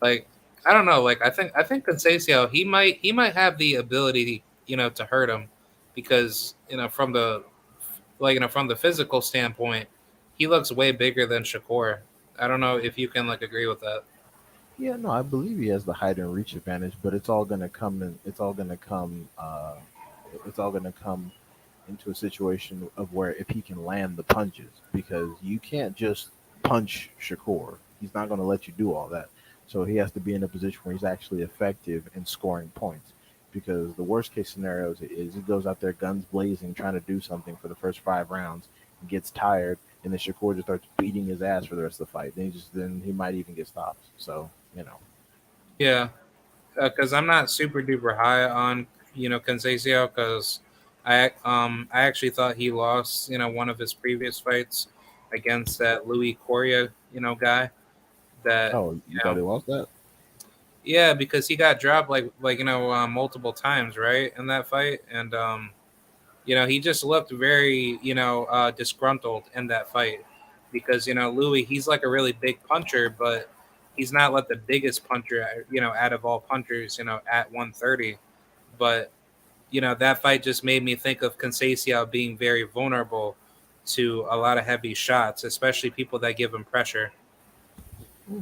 [0.00, 0.28] like
[0.64, 3.76] I don't know, like I think I think Conceição he might he might have the
[3.76, 5.48] ability you know to hurt him
[5.94, 7.44] because you know from the
[8.18, 9.88] like you know from the physical standpoint
[10.36, 11.98] he looks way bigger than Shakur.
[12.38, 14.04] I don't know if you can like agree with that.
[14.78, 17.68] Yeah, no, I believe he has the height and reach advantage, but it's all gonna
[17.68, 18.18] come.
[18.26, 19.28] It's all gonna come.
[19.38, 19.76] Uh,
[20.44, 21.32] it's all gonna come
[21.88, 26.28] into a situation of where if he can land the punches, because you can't just
[26.62, 27.76] punch Shakur.
[28.00, 29.28] He's not gonna let you do all that.
[29.66, 33.12] So he has to be in a position where he's actually effective in scoring points.
[33.52, 37.00] Because the worst case scenario is, is he goes out there guns blazing, trying to
[37.00, 38.68] do something for the first five rounds,
[39.08, 42.12] gets tired, and then Shakur just starts beating his ass for the rest of the
[42.12, 42.32] fight.
[42.36, 44.04] Then he just then he might even get stopped.
[44.16, 44.98] So you know.
[45.80, 46.10] Yeah,
[46.80, 50.60] because uh, I'm not super duper high on you know Conceição because
[51.04, 54.86] I um I actually thought he lost you know one of his previous fights
[55.32, 57.68] against that Louis Coria you know guy.
[58.44, 59.88] That oh you, you thought know, he lost that?
[60.84, 64.68] Yeah, because he got dropped like like you know uh, multiple times right in that
[64.68, 65.70] fight, and um
[66.46, 70.24] you know he just looked very you know uh, disgruntled in that fight
[70.72, 73.50] because you know Louis he's like a really big puncher, but
[73.96, 77.50] he's not like the biggest puncher, you know, out of all punchers, you know, at
[77.50, 78.18] 130.
[78.78, 79.10] But
[79.70, 83.36] you know, that fight just made me think of Conceição being very vulnerable
[83.86, 87.12] to a lot of heavy shots, especially people that give him pressure.
[88.28, 88.40] Hmm.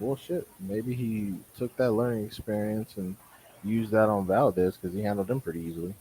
[0.00, 0.46] Well, shit.
[0.60, 3.16] Maybe he took that learning experience and
[3.62, 5.94] used that on Valdez because he handled him pretty easily.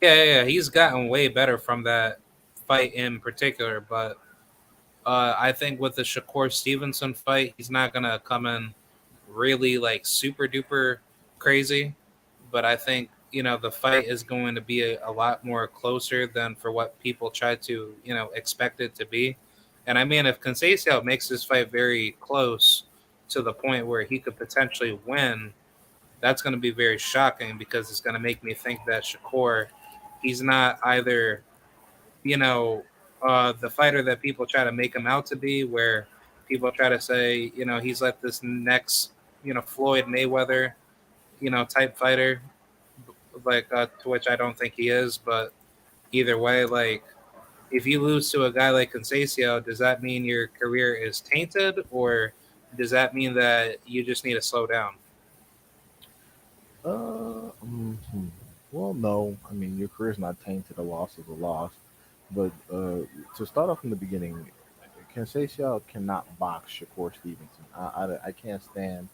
[0.00, 2.18] Yeah, yeah, he's gotten way better from that
[2.66, 4.18] fight in particular, but
[5.06, 8.74] uh, I think with the Shakur Stevenson fight, he's not gonna come in
[9.28, 10.98] really like super duper
[11.38, 11.94] crazy,
[12.50, 15.66] but I think you know the fight is going to be a, a, lot more
[15.66, 19.36] closer than for what people try to you know expect it to be.
[19.86, 22.84] And I mean, if Conceição makes this fight very close
[23.28, 25.52] to the point where he could potentially win,
[26.20, 29.66] that's going to be very shocking because it's going to make me think that Shakur,
[30.24, 31.42] he's not either,
[32.24, 32.82] you know,
[33.22, 36.08] uh, the fighter that people try to make him out to be, where
[36.48, 39.12] people try to say, you know, he's like this next,
[39.44, 40.72] you know, Floyd Mayweather,
[41.40, 42.40] you know, type fighter,
[43.44, 45.18] like uh, to which I don't think he is.
[45.18, 45.52] But
[46.10, 47.04] either way, like
[47.70, 51.84] if you lose to a guy like Conceição, does that mean your career is tainted,
[51.90, 52.32] or
[52.76, 54.94] does that mean that you just need to slow down?
[56.84, 58.28] Uh, mm-hmm.
[58.74, 59.36] Well, no.
[59.48, 60.78] I mean, your career is not tainted.
[60.78, 61.70] A loss is a loss.
[62.32, 63.02] But uh,
[63.36, 64.50] to start off from the beginning,
[65.14, 67.64] Conceição cannot box Shakur Stevenson.
[67.76, 69.08] I, I, I can't stand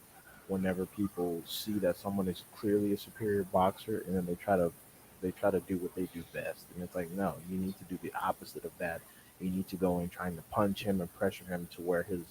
[0.48, 4.72] whenever people see that someone is clearly a superior boxer and then they try to
[5.20, 6.64] they try to do what they do best.
[6.74, 9.02] And it's like, no, you need to do the opposite of that.
[9.38, 12.22] You need to go in trying to punch him and pressure him to where his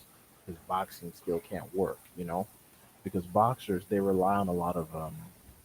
[0.47, 2.47] his boxing skill can't work, you know?
[3.03, 5.15] Because boxers they rely on a lot of um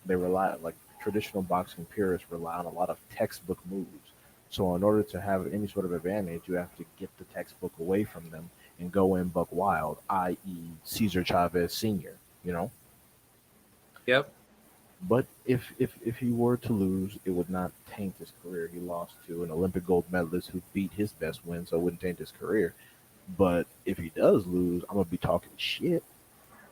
[0.04, 4.10] they rely like traditional boxing purists rely on a lot of textbook moves
[4.54, 7.72] so in order to have any sort of advantage, you have to get the textbook
[7.80, 12.14] away from them and go in buck wild, i.e., Cesar Chavez Sr.
[12.44, 12.70] You know.
[14.06, 14.30] Yep.
[15.08, 18.70] But if if if he were to lose, it would not taint his career.
[18.72, 22.00] He lost to an Olympic gold medalist who beat his best win, so it wouldn't
[22.00, 22.74] taint his career.
[23.36, 26.04] But if he does lose, I'm gonna be talking shit.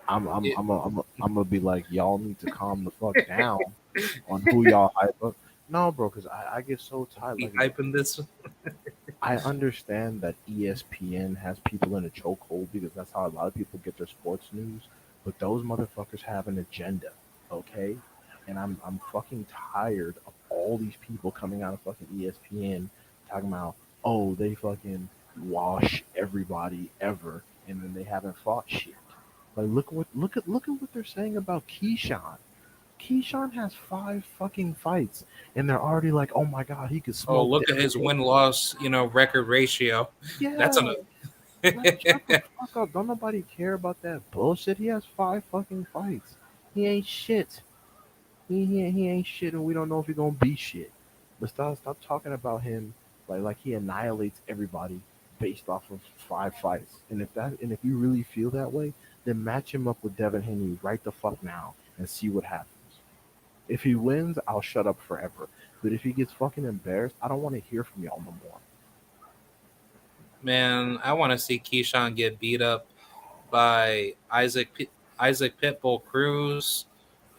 [0.09, 0.55] I'm I'm yeah.
[0.57, 3.59] I'm I'm, I'm, I'm gonna be like, y'all need to calm the fuck down
[4.29, 5.37] on who y'all hype up.
[5.69, 7.41] No, bro, because I, I get so tired.
[7.41, 8.21] Like, hyping this.
[9.23, 13.55] I understand that ESPN has people in a chokehold because that's how a lot of
[13.55, 14.83] people get their sports news.
[15.25, 17.13] But those motherfuckers have an agenda,
[17.51, 17.97] okay?
[18.49, 22.89] And I'm I'm fucking tired of all these people coming out of fucking ESPN
[23.31, 25.09] talking about, oh, they fucking
[25.45, 28.95] wash everybody ever, and then they haven't fought shit.
[29.57, 32.39] Like look what look at look at what they're saying about Keyshawn.
[33.03, 35.25] Keyshawn has five fucking fights,
[35.57, 37.97] and they're already like, "Oh my god, he could oh, smoke." Oh, look at his
[37.97, 40.09] win loss, you know, record ratio.
[40.38, 40.97] Yeah, that's a.
[41.62, 42.93] fuck up.
[42.93, 44.79] Don't nobody care about that bullshit.
[44.79, 46.37] He has five fucking fights.
[46.75, 47.61] He ain't shit.
[48.49, 50.93] He he, he ain't shit, and we don't know if he's gonna be shit.
[51.41, 52.95] But stop stop talking about him
[53.29, 55.01] like like he annihilates everybody
[55.41, 57.01] based off of five fights.
[57.11, 58.93] And if that and if you really feel that way,
[59.25, 62.69] then match him up with Devin Haney right the fuck now and see what happens.
[63.73, 65.49] If he wins, I'll shut up forever.
[65.83, 68.59] But if he gets fucking embarrassed, I don't want to hear from y'all no more.
[70.43, 72.87] Man, I want to see Keyshawn get beat up
[73.51, 76.85] by Isaac P- Isaac Pitbull Cruz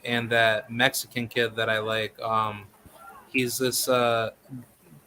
[0.03, 2.19] and that Mexican kid that I like.
[2.19, 2.63] Um,
[3.31, 4.31] he's this uh,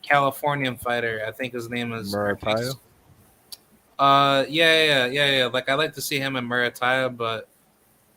[0.02, 1.24] Californian fighter.
[1.26, 2.78] I think his name is Muratalla?
[3.98, 5.46] Uh, yeah, yeah, yeah, yeah.
[5.46, 7.48] Like I like to see him in Muratalla, but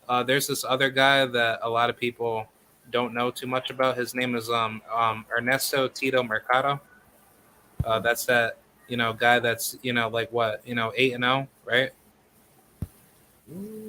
[0.08, 2.48] uh, there's this other guy that a lot of people
[2.92, 3.98] don't know too much about.
[3.98, 6.80] His name is um um Ernesto Tito Mercado.
[7.84, 11.24] Uh, that's that you know guy that's you know like what you know eight and
[11.24, 11.92] zero, right?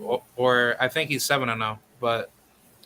[0.03, 2.31] Or, or I think he's seven and zero, but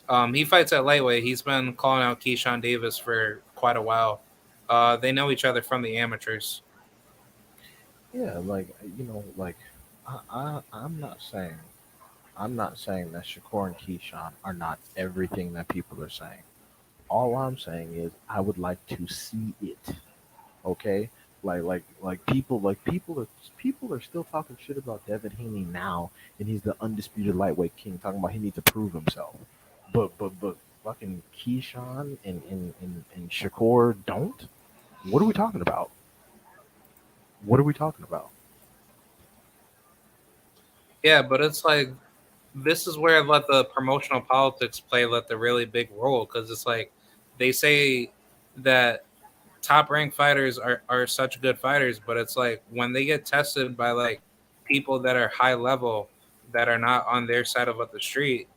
[0.09, 1.23] um, he fights at lightweight.
[1.23, 4.21] He's been calling out Keyshawn Davis for quite a while.
[4.69, 6.61] Uh, they know each other from the amateurs.
[8.13, 9.57] Yeah, like you know, like
[10.07, 11.55] I, I I'm not saying
[12.37, 16.43] I'm not saying that Shakur and Keyshawn are not everything that people are saying.
[17.09, 19.95] All I'm saying is I would like to see it.
[20.65, 21.09] Okay?
[21.43, 25.65] Like like like people like people are people are still talking shit about Devin Haney
[25.71, 29.35] now and he's the undisputed lightweight king, talking about he needs to prove himself.
[29.93, 34.47] But but but fucking Keyshawn and, and, and, and Shakur don't?
[35.03, 35.89] What are we talking about?
[37.43, 38.29] What are we talking about?
[41.03, 41.89] Yeah, but it's like
[42.55, 46.49] this is where I let the promotional politics play let the really big role because
[46.49, 46.91] it's like
[47.37, 48.11] they say
[48.57, 49.03] that
[49.61, 53.75] top ranked fighters are, are such good fighters, but it's like when they get tested
[53.75, 54.21] by like
[54.63, 56.07] people that are high level
[56.53, 58.47] that are not on their side of the street,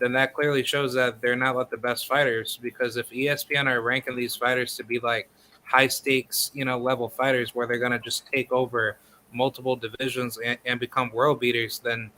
[0.00, 3.80] then that clearly shows that they're not like the best fighters because if ESPN are
[3.80, 5.30] ranking these fighters to be like
[5.62, 8.96] high stakes, you know, level fighters where they're gonna just take over
[9.32, 12.10] multiple divisions and, and become world beaters, then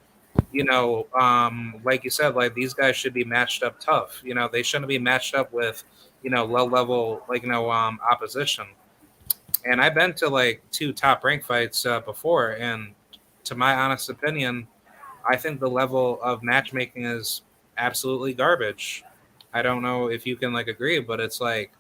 [0.53, 4.21] you know, um, like you said, like these guys should be matched up tough.
[4.25, 5.85] You know, they shouldn't be matched up with,
[6.23, 8.67] you know, low level like you know um, opposition.
[9.65, 12.95] And I've been to like two top rank fights uh, before, and
[13.45, 14.67] to my honest opinion,
[15.29, 17.43] I think the level of matchmaking is
[17.77, 19.05] absolutely garbage.
[19.53, 21.73] I don't know if you can like agree, but it's like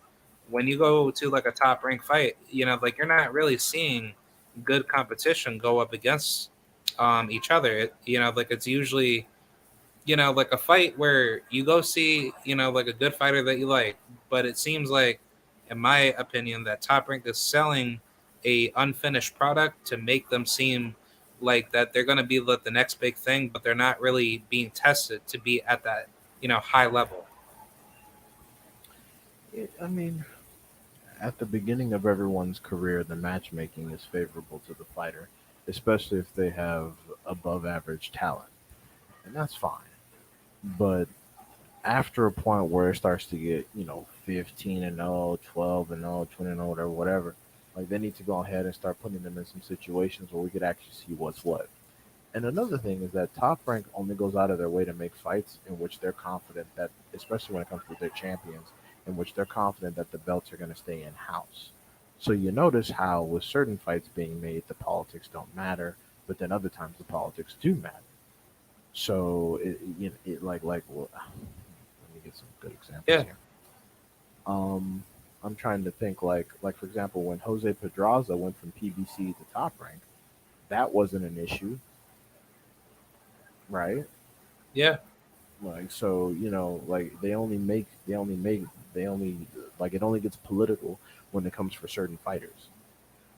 [0.48, 3.58] when you go to like a top rank fight, you know, like you're not really
[3.58, 4.14] seeing
[4.64, 6.50] good competition go up against
[6.98, 7.78] um, each other.
[7.78, 9.26] It, you know, like it's usually,
[10.04, 13.42] you know, like a fight where you go see, you know, like a good fighter
[13.44, 13.96] that you like,
[14.30, 15.20] but it seems like,
[15.70, 18.00] in my opinion, that Top Rank is selling
[18.44, 20.94] a unfinished product to make them seem
[21.40, 24.42] like that they're going to be like the next big thing, but they're not really
[24.48, 26.08] being tested to be at that,
[26.40, 27.26] you know, high level.
[29.52, 30.24] It, I mean,
[31.20, 35.28] at the beginning of everyone's career, the matchmaking is favorable to the fighter,
[35.68, 36.92] especially if they have
[37.26, 38.48] above average talent.
[39.24, 39.80] And that's fine.
[40.64, 41.08] But
[41.84, 46.02] after a point where it starts to get, you know, 15 and 0, 12 and
[46.02, 47.36] 0, 20 and 0, whatever, whatever,
[47.76, 50.50] like they need to go ahead and start putting them in some situations where we
[50.50, 51.68] could actually see what's what.
[52.34, 55.14] And another thing is that Top Rank only goes out of their way to make
[55.14, 58.66] fights in which they're confident that, especially when it comes to their champions,
[59.06, 61.70] in which they're confident that the belts are going to stay in house.
[62.20, 65.96] So you notice how with certain fights being made, the politics don't matter,
[66.26, 67.96] but then other times the politics do matter.
[68.92, 73.22] So it, it, it like like well, let me get some good examples Yeah.
[73.22, 73.36] here.
[74.46, 75.04] Um,
[75.44, 79.44] I'm trying to think like like for example when Jose Pedraza went from PBC to
[79.52, 80.00] top rank,
[80.68, 81.78] that wasn't an issue,
[83.68, 84.04] right?
[84.74, 84.96] Yeah.
[85.62, 88.64] Like so, you know, like they only make they only make
[88.94, 89.36] they only
[89.78, 90.98] like it only gets political
[91.32, 92.68] when it comes for certain fighters.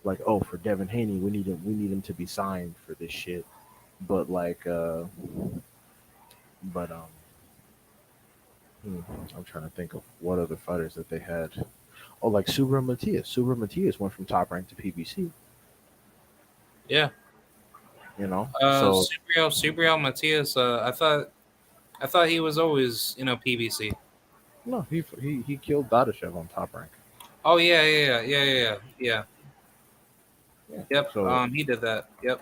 [0.03, 2.95] Like, oh, for Devin Haney, we need him we need him to be signed for
[2.95, 3.45] this shit.
[4.07, 5.05] But like uh
[6.65, 7.03] but um
[8.83, 9.01] hmm,
[9.37, 11.51] I'm trying to think of what other fighters that they had.
[12.23, 13.35] Oh, like Subra Matias.
[13.35, 15.31] Subra Matias went from top rank to PBC,
[16.89, 17.09] Yeah.
[18.19, 18.49] you know?
[18.61, 19.05] Uh, so
[19.49, 20.57] Subriel Matias.
[20.57, 21.31] Uh, I thought,
[22.01, 23.93] I thought he was always, you know, PBC.
[24.65, 26.91] No, he he he killed Dadashev on top rank.
[27.45, 29.23] Oh yeah, yeah, yeah, yeah, yeah, yeah.
[30.73, 30.83] Yeah.
[30.91, 31.11] Yep.
[31.13, 32.09] So um, he did that.
[32.23, 32.41] Yep.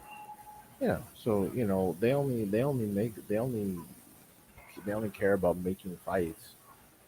[0.80, 3.78] Yeah, so you know they only they only make they only
[4.84, 6.54] they only care about making fights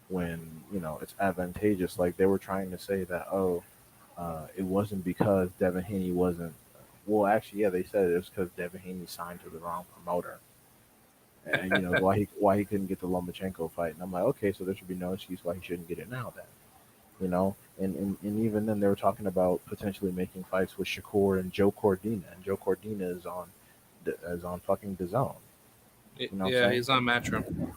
[0.08, 0.40] when
[0.72, 1.98] you know it's advantageous.
[1.98, 3.62] Like they were trying to say that oh,
[4.18, 6.54] uh, it wasn't because Devin Haney wasn't.
[7.06, 10.38] Well, actually, yeah, they said it was because Devin Haney signed to the wrong promoter,
[11.46, 13.94] and you know why he why he couldn't get the Lomachenko fight.
[13.94, 16.10] And I'm like, okay, so there should be no excuse why he shouldn't get it
[16.10, 16.44] now then.
[17.20, 20.88] You know, and, and, and even then they were talking about potentially making fights with
[20.88, 23.48] Shakur and Joe Cordina, and Joe Cordina is on
[24.06, 25.34] is on fucking DAZN.
[26.32, 27.72] know yeah, he's on Matchroom.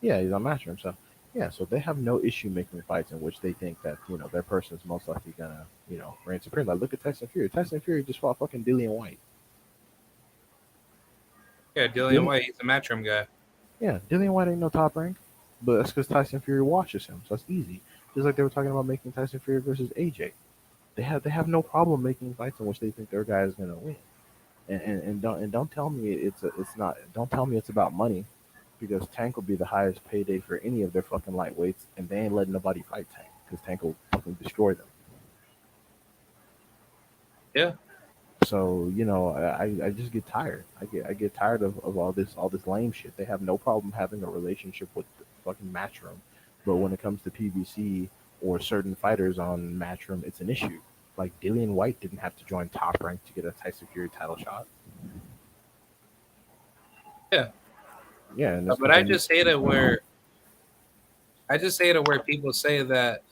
[0.00, 0.80] Yeah, he's on Matchroom.
[0.80, 0.94] So
[1.34, 4.28] yeah, so they have no issue making fights in which they think that you know
[4.28, 6.66] their person is most likely gonna you know reign supreme.
[6.66, 7.48] Like look at Tyson Fury.
[7.48, 9.18] Tyson Fury just fought fucking Dillian Whyte.
[11.74, 12.42] Yeah, Dillian Whyte.
[12.44, 13.26] He's a Matchroom guy.
[13.80, 15.16] Yeah, Dillian Whyte ain't no top rank.
[15.62, 17.80] but that's because Tyson Fury watches him, so that's easy.
[18.14, 20.32] Just like they were talking about making Tyson Fury versus AJ,
[20.96, 23.54] they have they have no problem making fights in which they think their guy is
[23.54, 23.96] gonna win.
[24.68, 26.96] And, and, and don't and don't tell me it's a, it's not.
[27.14, 28.24] Don't tell me it's about money,
[28.80, 32.20] because Tank will be the highest payday for any of their fucking lightweights, and they
[32.20, 34.86] ain't letting nobody fight Tank because Tank will fucking destroy them.
[37.54, 37.72] Yeah.
[38.48, 40.64] So you know, I, I just get tired.
[40.80, 43.14] I get I get tired of, of all this all this lame shit.
[43.16, 45.04] They have no problem having a relationship with
[45.44, 46.16] fucking Matchroom,
[46.64, 46.80] but mm-hmm.
[46.80, 48.08] when it comes to PBC
[48.40, 50.80] or certain fighters on Matchroom, it's an issue.
[51.18, 54.38] Like Dillian Whyte didn't have to join Top Rank to get a Tyson Fury title
[54.38, 54.66] shot.
[57.30, 57.48] Yeah.
[58.34, 60.00] Yeah, and uh, but I just hate it where
[61.50, 63.24] I just hate it where people say that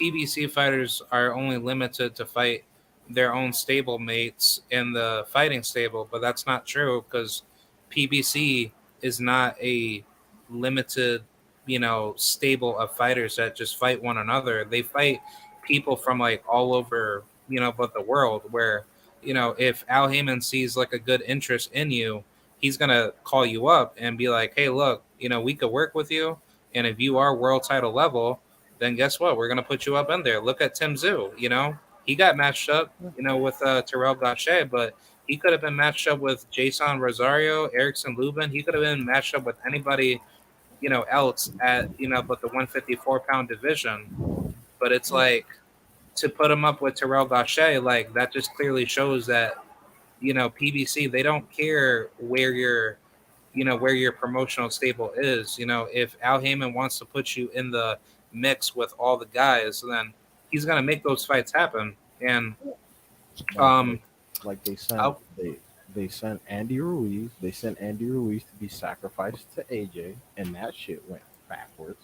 [0.00, 2.64] PBC fighters are only limited to fight
[3.08, 7.42] their own stable mates in the fighting stable, but that's not true because
[7.90, 8.70] PBC
[9.02, 10.04] is not a
[10.48, 11.22] limited,
[11.66, 14.64] you know, stable of fighters that just fight one another.
[14.64, 15.20] They fight
[15.62, 18.84] people from like all over, you know, but the world where,
[19.22, 22.24] you know, if Al Haymon sees like a good interest in you,
[22.58, 25.94] he's gonna call you up and be like, "Hey, look, you know, we could work
[25.94, 26.38] with you,
[26.74, 28.40] and if you are world title level,
[28.78, 29.36] then guess what?
[29.36, 30.40] We're gonna put you up in there.
[30.40, 31.38] Look at Tim Tszyu.
[31.38, 34.94] You know, he got matched up, you know, with uh, Terrell Gausha, but
[35.26, 38.50] he could have been matched up with Jeison Rosario, Erickson Lubin.
[38.50, 40.20] He could have been matched up with anybody,
[40.80, 44.54] you know, else at you know, but the 154 pound division.
[44.78, 45.46] But it's like
[46.16, 49.54] to put him up with Terrell Gausha, like that just clearly shows that
[50.20, 52.98] you know PBC they don't care where your
[53.54, 55.58] you know where your promotional stable is.
[55.58, 57.98] You know, if Al Haymon wants to put you in the
[58.32, 60.12] mix with all the guys, then
[60.54, 61.96] he's gonna make those fights happen.
[62.20, 62.54] And
[63.58, 63.98] um,
[64.44, 65.56] like they sent I'll- they
[65.96, 67.30] they sent Andy Ruiz.
[67.40, 72.02] They sent Andy Ruiz to be sacrificed to AJ, and that shit went backwards.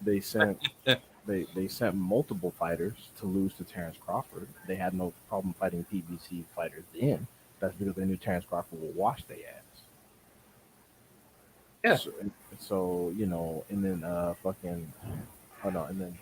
[0.00, 0.60] They sent
[1.26, 4.46] they they sent multiple fighters to lose to Terrence Crawford.
[4.68, 7.26] They had no problem fighting PBC fighters then.
[7.58, 9.82] That's because they knew Terrence Crawford would wash their ass.
[11.84, 11.96] Yeah.
[11.96, 12.10] So,
[12.60, 14.92] so you know, and then uh fucking
[15.64, 16.16] oh no, and then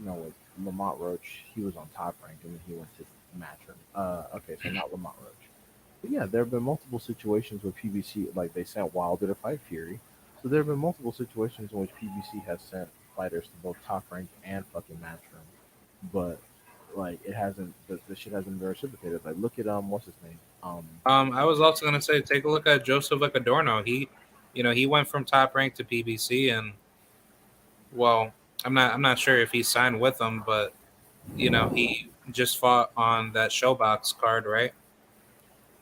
[0.00, 0.34] you know with
[0.64, 3.04] Lamont Roach, he was on top rank and then he went to
[3.38, 3.76] Matchroom.
[3.94, 5.32] Uh okay, so not Lamont Roach.
[6.02, 9.60] But yeah, there have been multiple situations where PBC like they sent Wilder to fight
[9.68, 10.00] Fury.
[10.42, 14.04] So there have been multiple situations in which PBC has sent fighters to both top
[14.10, 15.44] rank and fucking Matchroom.
[16.12, 16.38] But
[16.94, 19.24] like it hasn't the, the shit hasn't been reciprocated.
[19.24, 20.38] Like look at um what's his name?
[20.62, 23.82] Um um, I was also gonna say, take a look at Joseph Adorno.
[23.82, 24.08] He,
[24.54, 26.72] you know, he went from top rank to PBC, and
[27.92, 28.32] well,
[28.66, 30.74] I'm not I'm not sure if he signed with them, but
[31.36, 34.72] you know, he just fought on that Showbox card, right?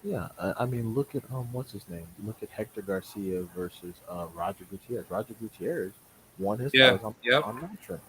[0.03, 2.07] Yeah, I, I mean, look at um, what's his name?
[2.22, 5.07] Look at Hector Garcia versus uh, Roger Gutierrez.
[5.09, 5.93] Roger Gutierrez
[6.39, 7.47] won his Yeah, on, yep.
[7.47, 8.01] on Matchroom.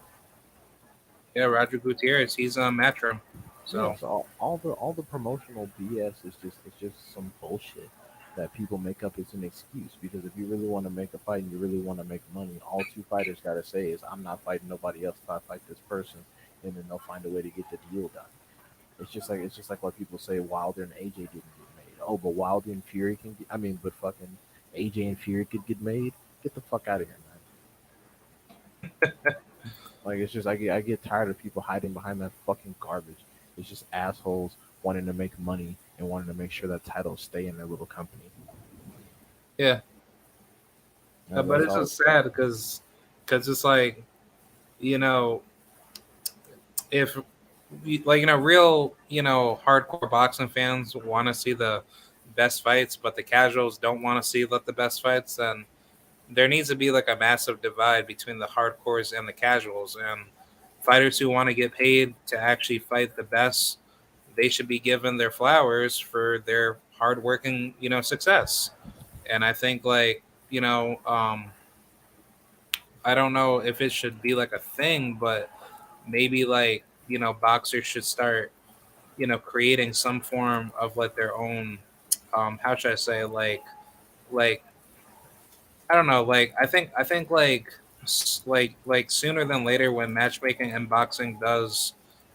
[1.34, 3.20] Yeah, Roger Gutierrez, he's on Matchroom.
[3.64, 7.32] So Yeah, so all, all the all the promotional BS is just it's just some
[7.40, 7.88] bullshit
[8.36, 9.96] that people make up is an excuse.
[10.00, 12.22] Because if you really want to make a fight and you really want to make
[12.34, 15.16] money, all two fighters got to say is, "I'm not fighting nobody else.
[15.22, 16.24] If I fight this person,"
[16.62, 18.24] and then they'll find a way to get the deal done.
[19.00, 22.00] It's just like it's just like what people say Wilder and AJ didn't get made.
[22.06, 23.46] Oh, but Wilder and Fury can get.
[23.50, 24.36] I mean, but fucking
[24.76, 26.12] AJ and Fury could get made.
[26.42, 27.16] Get the fuck out of here,
[29.02, 29.12] man.
[30.04, 33.18] like it's just I get I get tired of people hiding behind that fucking garbage.
[33.58, 34.56] It's just assholes
[34.86, 37.86] wanting to make money and wanting to make sure that titles stay in their little
[37.86, 38.22] company.
[39.58, 39.80] yeah,
[41.34, 42.82] Uh, but it's just sad because
[43.24, 44.04] because it's like
[44.78, 45.42] you know
[46.92, 47.18] if
[48.04, 51.82] like you know real you know hardcore boxing fans want to see the
[52.36, 55.64] best fights but the casuals don't want to see the the best fights then
[56.30, 60.26] there needs to be like a massive divide between the hardcores and the casuals and
[60.80, 63.78] fighters who want to get paid to actually fight the best
[64.36, 68.70] they should be given their flowers for their hardworking you know success.
[69.28, 71.50] And i think like you know um
[73.04, 75.50] i don't know if it should be like a thing but
[76.06, 78.52] maybe like you know boxers should start
[79.16, 81.78] you know creating some form of like their own
[82.34, 83.62] um how should i say like
[84.30, 84.62] like
[85.90, 87.72] i don't know like i think i think like
[88.44, 91.94] like like sooner than later when matchmaking and boxing does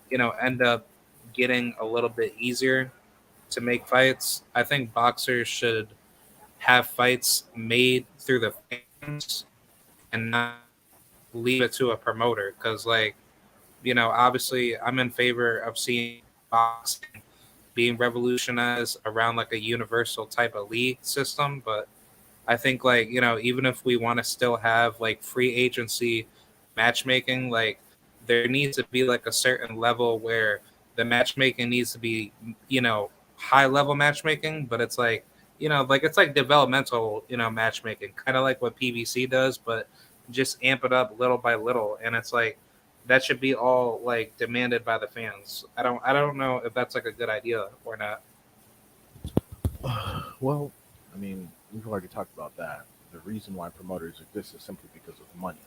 [0.09, 0.85] you know end up
[1.33, 2.91] getting a little bit easier
[3.51, 4.43] to make fights.
[4.55, 5.87] I think boxers should
[6.59, 8.53] have fights made through the
[9.01, 9.45] fans
[10.11, 10.55] and not
[11.33, 12.53] leave it to a promoter.
[12.57, 13.15] Because like
[13.83, 16.21] you know obviously i'm in favor of seeing
[16.51, 17.23] boxing
[17.73, 21.61] being revolutionized around like a universal type of league system.
[21.63, 21.87] But
[22.47, 26.27] I think like you know even if we want to still have like free agency
[26.75, 27.79] matchmaking, like
[28.27, 30.61] there needs to be like a certain level where
[31.01, 32.31] the matchmaking needs to be
[32.67, 35.25] you know high level matchmaking, but it's like
[35.57, 39.57] you know like it's like developmental you know matchmaking, kind of like what PBC does,
[39.57, 39.87] but
[40.29, 42.59] just amp it up little by little, and it's like
[43.07, 45.65] that should be all like demanded by the fans.
[45.75, 48.21] I don't I don't know if that's like a good idea or not.
[50.39, 50.71] Well,
[51.13, 52.85] I mean, we've already talked about that.
[53.13, 55.59] The reason why promoters exist is simply because of money.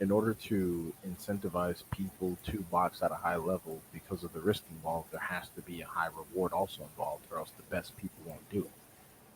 [0.00, 4.62] In order to incentivize people to box at a high level because of the risk
[4.70, 8.22] involved, there has to be a high reward also involved, or else the best people
[8.24, 8.70] won't do it.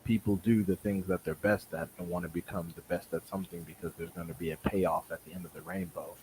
[0.05, 3.27] People do the things that they're best at and want to become the best at
[3.27, 6.15] something because there's going to be a payoff at the end of the rainbow.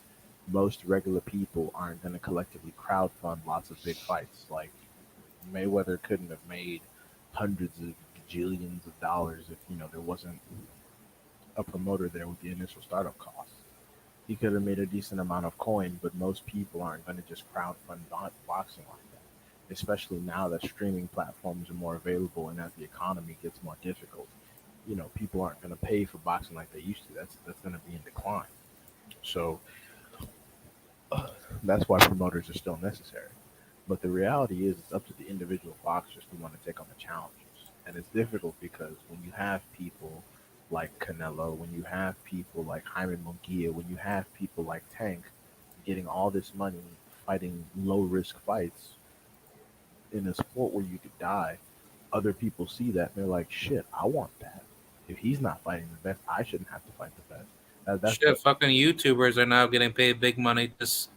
[0.47, 4.45] Most regular people aren't going to collectively crowdfund lots of big fights.
[4.49, 4.71] Like
[5.53, 6.81] Mayweather couldn't have made
[7.31, 7.93] hundreds of
[8.29, 10.39] gajillions of dollars if you know there wasn't
[11.55, 13.52] a promoter there with the initial startup costs.
[14.33, 17.29] He could have made a decent amount of coin, but most people aren't going to
[17.29, 19.71] just crowdfund boxing like that.
[19.71, 24.27] Especially now that streaming platforms are more available and as the economy gets more difficult,
[24.87, 27.13] you know, people aren't going to pay for boxing like they used to.
[27.13, 28.47] That's that's going to be in decline.
[29.21, 29.59] So
[31.11, 31.27] uh,
[31.61, 33.29] that's why promoters are still necessary.
[33.87, 36.87] But the reality is, it's up to the individual boxers to want to take on
[36.89, 37.69] the challenges.
[37.85, 40.23] And it's difficult because when you have people
[40.71, 45.23] like Canelo, when you have people like Jaime Munguia, when you have people like Tank
[45.85, 46.81] getting all this money
[47.25, 48.89] fighting low risk fights
[50.11, 51.57] in a sport where you could die,
[52.11, 54.63] other people see that and they're like, shit, I want that.
[55.07, 57.47] If he's not fighting the best, I shouldn't have to fight the best.
[57.85, 61.09] That, that's shit, fucking YouTubers are now getting paid big money just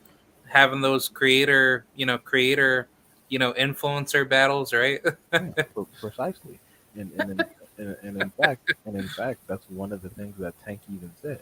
[0.47, 2.89] having those creator, you know, creator,
[3.29, 5.01] you know, influencer battles, right?
[5.33, 5.51] yeah,
[6.01, 6.59] precisely.
[6.97, 7.45] And and
[7.79, 11.11] and, and in fact, and in fact, that's one of the things that Tank even
[11.21, 11.41] said.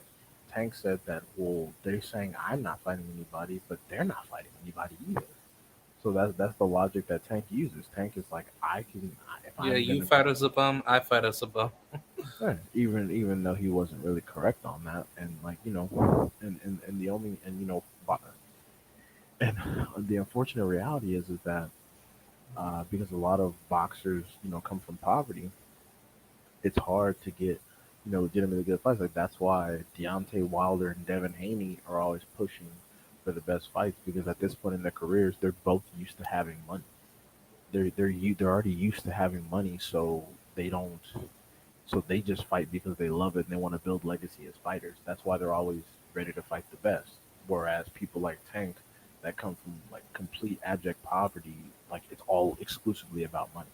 [0.53, 4.95] Tank said that, well, they're saying I'm not fighting anybody, but they're not fighting anybody
[5.11, 5.26] either.
[6.03, 7.87] So that's that's the logic that Tank uses.
[7.95, 9.11] Tank is like, I can.
[9.47, 11.70] If yeah, I'm you fight as a bum, I fight as a bum.
[12.41, 16.61] yeah, even even though he wasn't really correct on that, and like you know, and
[16.62, 17.82] and, and the only and you know,
[19.41, 19.57] and
[19.97, 21.70] the unfortunate reality is is that
[22.57, 25.51] uh, because a lot of boxers, you know, come from poverty,
[26.65, 27.61] it's hard to get,
[28.05, 29.01] you know, legitimately good fights.
[29.01, 32.67] Like that's why Deontay Wilder and Devin Haney are always pushing
[33.23, 36.25] for the best fights because at this point in their careers, they're both used to
[36.25, 36.85] having money.
[37.71, 41.01] They're they're they're already used to having money, so they don't.
[41.87, 44.55] So they just fight because they love it and they want to build legacy as
[44.65, 44.97] fighters.
[45.05, 45.83] That's why they're always
[46.15, 47.11] ready to fight the best.
[47.47, 48.77] Whereas people like Tank
[49.21, 51.57] that come from like complete abject poverty,
[51.91, 53.69] like it's all exclusively about money.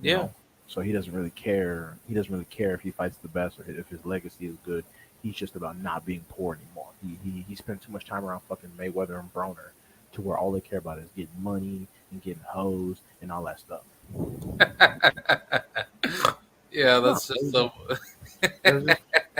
[0.00, 0.16] You yeah.
[0.16, 0.34] Know?
[0.68, 1.96] So he doesn't really care.
[2.08, 4.84] He doesn't really care if he fights the best or if his legacy is good.
[5.22, 6.90] He's just about not being poor anymore.
[7.02, 9.70] He he he spent too much time around fucking Mayweather and Broner
[10.12, 13.60] to where all they care about is getting money and getting hoes and all that
[13.60, 13.82] stuff.
[16.70, 17.72] yeah, that's no, just so.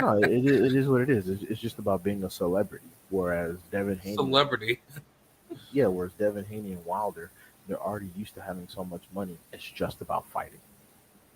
[0.00, 1.28] no, it, it is what it is.
[1.28, 2.86] It's, it's just about being a celebrity.
[3.10, 4.80] Whereas Devin Haney, celebrity,
[5.72, 5.86] yeah.
[5.86, 7.30] Whereas Devin Haney and Wilder,
[7.68, 9.36] they're already used to having so much money.
[9.52, 10.60] It's just about fighting.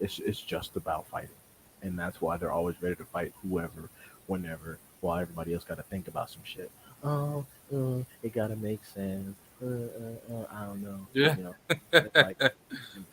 [0.01, 1.31] It's it's just about fighting,
[1.83, 3.91] and that's why they're always ready to fight whoever,
[4.27, 4.79] whenever.
[5.01, 6.71] While everybody else got to think about some shit.
[7.03, 9.35] Oh, uh, it gotta make sense.
[9.63, 11.07] Uh, uh, uh I don't know.
[11.15, 11.37] Yeah.
[11.37, 11.55] You know,
[12.15, 12.53] like, and,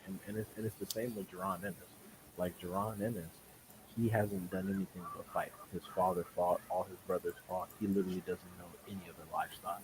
[0.06, 1.76] and, and, it's, and it's the same with Jaron Ennis.
[2.38, 3.32] Like Jaron Ennis,
[3.96, 5.52] he hasn't done anything but fight.
[5.72, 7.70] His father fought, all his brothers fought.
[7.80, 9.82] He literally doesn't know any other lifestyle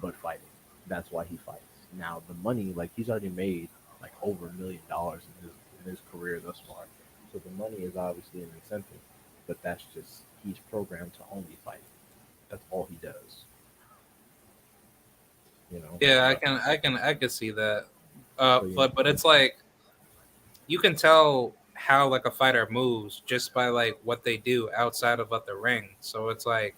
[0.00, 0.46] but fighting.
[0.86, 1.62] That's why he fights.
[1.98, 3.68] Now the money, like he's already made
[4.00, 6.84] like over a million dollars in his in his career thus far.
[7.32, 9.00] So the money is obviously an incentive,
[9.46, 11.82] but that's just he's programmed to only fight.
[12.48, 13.44] That's all he does.
[15.72, 15.98] You know.
[16.00, 17.86] Yeah, I can, I can, I can see that.
[18.38, 18.72] Uh, so, yeah.
[18.74, 19.58] but but it's like
[20.66, 25.18] you can tell how like a fighter moves just by like what they do outside
[25.18, 25.88] of like, the ring.
[26.00, 26.76] So it's like,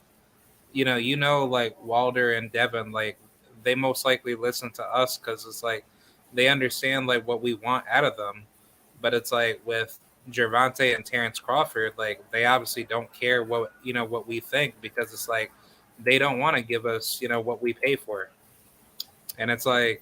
[0.73, 3.19] you know, you know, like Wilder and Devin, like
[3.65, 5.85] they most likely listen to us because it's like
[6.33, 8.45] they understand like what we want out of them.
[9.03, 9.99] But it's like with
[10.31, 14.75] Gervonta and Terrence Crawford, like they obviously don't care what you know what we think
[14.81, 15.53] because it's like
[15.99, 18.31] they don't want to give us you know what we pay for,
[19.39, 20.01] and it's like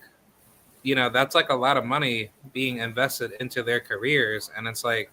[0.83, 4.83] you know that's like a lot of money being invested into their careers and it's
[4.83, 5.11] like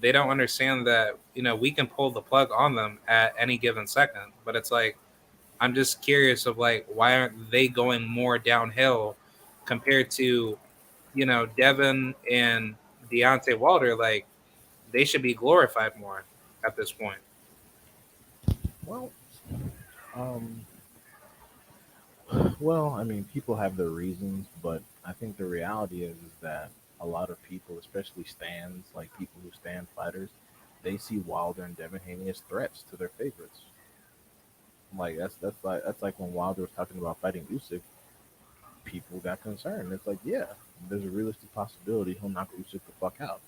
[0.00, 3.58] they don't understand that you know we can pull the plug on them at any
[3.58, 4.32] given second.
[4.44, 4.96] But it's like
[5.62, 9.16] i'm just curious of like why aren't they going more downhill
[9.64, 10.58] compared to
[11.14, 12.74] you know devin and
[13.12, 14.26] Deontay Wilder like
[14.92, 16.24] they should be glorified more
[16.64, 17.18] at this point.
[18.86, 19.10] Well,
[20.14, 20.64] um,
[22.60, 26.70] well, I mean, people have their reasons, but I think the reality is, is that
[27.00, 30.30] a lot of people, especially stands, like people who stand fighters,
[30.82, 33.62] they see Wilder and Devin Haney as threats to their favorites.
[34.96, 37.80] Like that's that's like that's like when Wilder was talking about fighting Usyk,
[38.84, 39.92] people got concerned.
[39.92, 40.46] It's like, yeah,
[40.88, 43.40] there's a realistic possibility he'll knock Usyk the fuck out.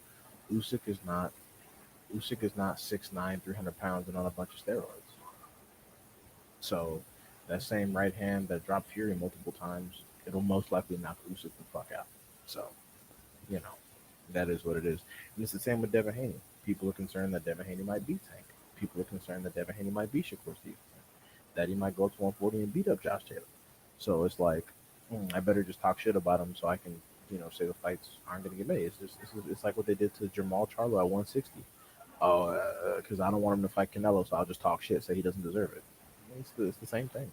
[0.53, 1.33] Usyk is not
[2.15, 5.05] Usyk is not 6'9", 300 pounds and on a bunch of steroids.
[6.61, 7.03] So
[7.49, 11.65] that same right hand that dropped Fury multiple times, it'll most likely knock Usyk the
[11.73, 12.07] fuck out.
[12.47, 12.67] So,
[13.51, 13.75] you know,
[14.33, 15.01] that is what it is.
[15.35, 16.41] And it's the same with Devin Haney.
[16.65, 18.45] People are concerned that Devin Haney might beat Tank.
[18.81, 20.79] People are concerned that Devin Haney might beat Shakur Stevenson.
[21.55, 23.43] That he might go to 140 and beat up Josh Taylor.
[23.99, 24.65] So it's like,
[25.13, 27.01] mm, I better just talk shit about him so I can,
[27.31, 28.85] you know, say the fights aren't going to get made.
[28.85, 31.51] It's just, it's, it's like what they did to Jermall Charlo at 160.
[32.21, 35.03] Oh, because uh, I don't want him to fight Canelo, so I'll just talk shit,
[35.03, 35.83] say he doesn't deserve it.
[36.39, 37.31] It's the, it's the same thing.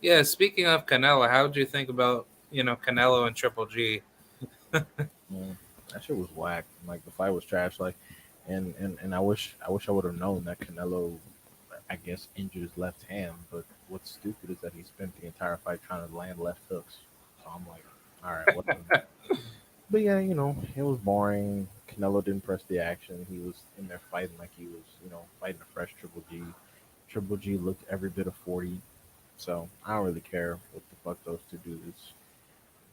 [0.00, 4.02] Yeah, speaking of Canelo, how do you think about you know Canelo and Triple G?
[4.72, 6.64] that shit was whack.
[6.86, 7.80] Like the fight was trash.
[7.80, 7.96] Like,
[8.46, 11.16] and and and I wish I wish I would have known that Canelo,
[11.88, 13.34] I guess, injured his left hand.
[13.50, 16.98] But what's stupid is that he spent the entire fight trying to land left hooks.
[17.44, 17.84] So I'm like,
[18.24, 19.04] all right,
[19.90, 21.68] but yeah, you know, it was boring.
[21.88, 23.26] Canelo didn't press the action.
[23.30, 26.42] He was in there fighting like he was, you know, fighting a fresh Triple G.
[27.08, 28.78] Triple G looked every bit of 40.
[29.36, 32.12] So I don't really care what the fuck those two dudes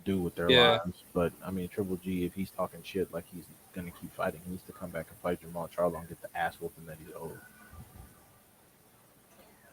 [0.04, 0.80] do with their yeah.
[0.84, 1.04] lives.
[1.14, 4.52] But I mean, Triple G, if he's talking shit like he's gonna keep fighting, he
[4.52, 7.14] needs to come back and fight Jermall Charlo and get the ass whooping that he's
[7.16, 7.40] owed.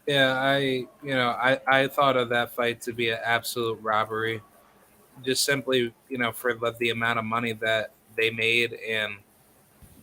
[0.07, 0.59] Yeah, I
[1.03, 4.41] you know I I thought of that fight to be an absolute robbery,
[5.25, 9.19] just simply you know for the, the amount of money that they made and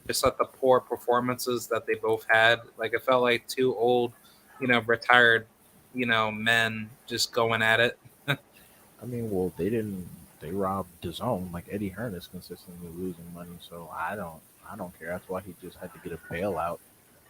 [0.07, 2.61] just like the poor performances that they both had.
[2.78, 4.13] Like it felt like two old,
[4.59, 5.47] you know, retired,
[5.93, 7.97] you know, men just going at it.
[8.28, 10.07] I mean, well, they didn't.
[10.39, 11.49] They robbed his own.
[11.51, 14.41] Like Eddie Hearn is consistently losing money, so I don't.
[14.70, 15.09] I don't care.
[15.09, 16.80] That's why he just had to get a bailout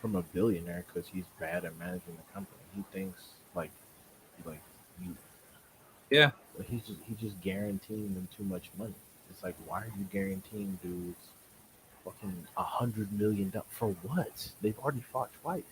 [0.01, 2.57] from a billionaire because he's bad at managing the company.
[2.75, 3.21] He thinks
[3.53, 3.71] like,
[4.45, 4.61] like
[5.03, 5.15] you.
[6.09, 6.31] Yeah.
[6.63, 8.93] He's just he's just guaranteeing them too much money.
[9.29, 11.17] It's like, why are you guaranteeing dudes
[12.03, 14.51] fucking a hundred million dollars for what?
[14.61, 15.63] They've already fought twice.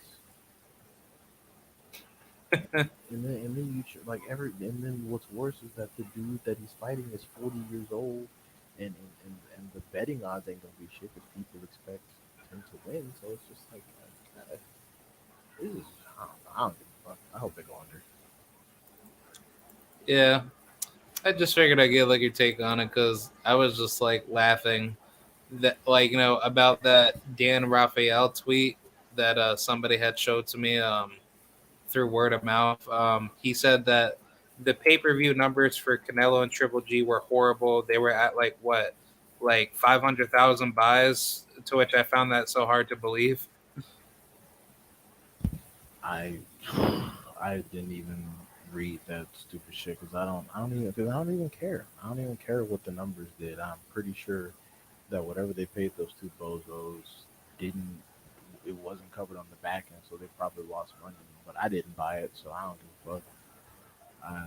[2.52, 6.42] and then and then you like every and then what's worse is that the dude
[6.44, 8.28] that he's fighting is forty years old,
[8.78, 12.02] and and, and, and the betting odds ain't gonna be shit because people expect
[12.52, 13.12] him to win.
[13.20, 13.82] So it's just like,
[14.38, 14.56] uh,
[15.60, 15.84] this is
[16.18, 17.18] I don't, I don't give a fuck.
[17.34, 18.02] I hope they go under.
[20.06, 20.42] Yeah,
[21.24, 24.26] I just figured I'd get like your take on it because I was just like
[24.28, 24.94] laughing
[25.52, 28.76] that like you know about that Dan Rafael tweet
[29.16, 31.12] that uh, somebody had showed to me um,
[31.88, 32.86] through word of mouth.
[32.88, 34.18] Um, he said that
[34.64, 37.82] the pay per view numbers for Canelo and Triple G were horrible.
[37.82, 38.94] They were at like what,
[39.40, 41.46] like five hundred thousand buys.
[41.66, 43.46] To which I found that so hard to believe.
[46.02, 46.34] I
[47.40, 48.24] I didn't even
[48.74, 51.86] read that stupid shit because I don't I don't even cause I don't even care.
[52.02, 53.58] I don't even care what the numbers did.
[53.58, 54.52] I'm pretty sure
[55.10, 57.02] that whatever they paid those two bozos
[57.58, 58.02] didn't
[58.66, 61.16] it wasn't covered on the back end, so they probably lost money.
[61.46, 63.22] But I didn't buy it, so I don't give a fuck.
[64.26, 64.46] I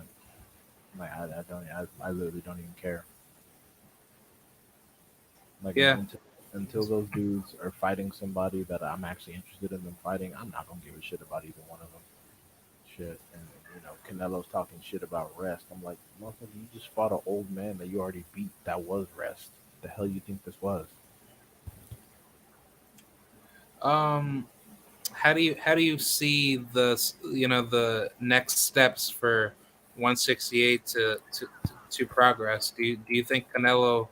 [1.00, 3.06] like I, I don't I, I literally don't even care.
[5.64, 5.98] Like yeah.
[5.98, 6.20] Until,
[6.54, 10.68] until those dudes are fighting somebody that I'm actually interested in them fighting, I'm not
[10.68, 12.02] gonna give a shit about either one of them.
[12.96, 13.44] Shit, and
[13.78, 15.66] you know, Canelo's talking shit about rest.
[15.72, 18.50] I'm like, motherfucker, you just fought an old man that you already beat.
[18.64, 19.50] That was rest.
[19.82, 20.88] The hell you think this was?
[23.82, 24.48] Um,
[25.12, 27.00] how do you how do you see the
[27.32, 29.54] you know the next steps for
[29.96, 31.48] 168 to to
[31.92, 32.72] to progress?
[32.76, 34.08] Do you do you think Canelo,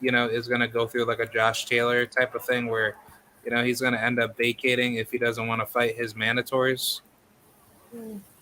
[0.00, 2.96] you know, is going to go through like a Josh Taylor type of thing where,
[3.44, 6.14] you know, he's going to end up vacating if he doesn't want to fight his
[6.14, 7.00] mandatories?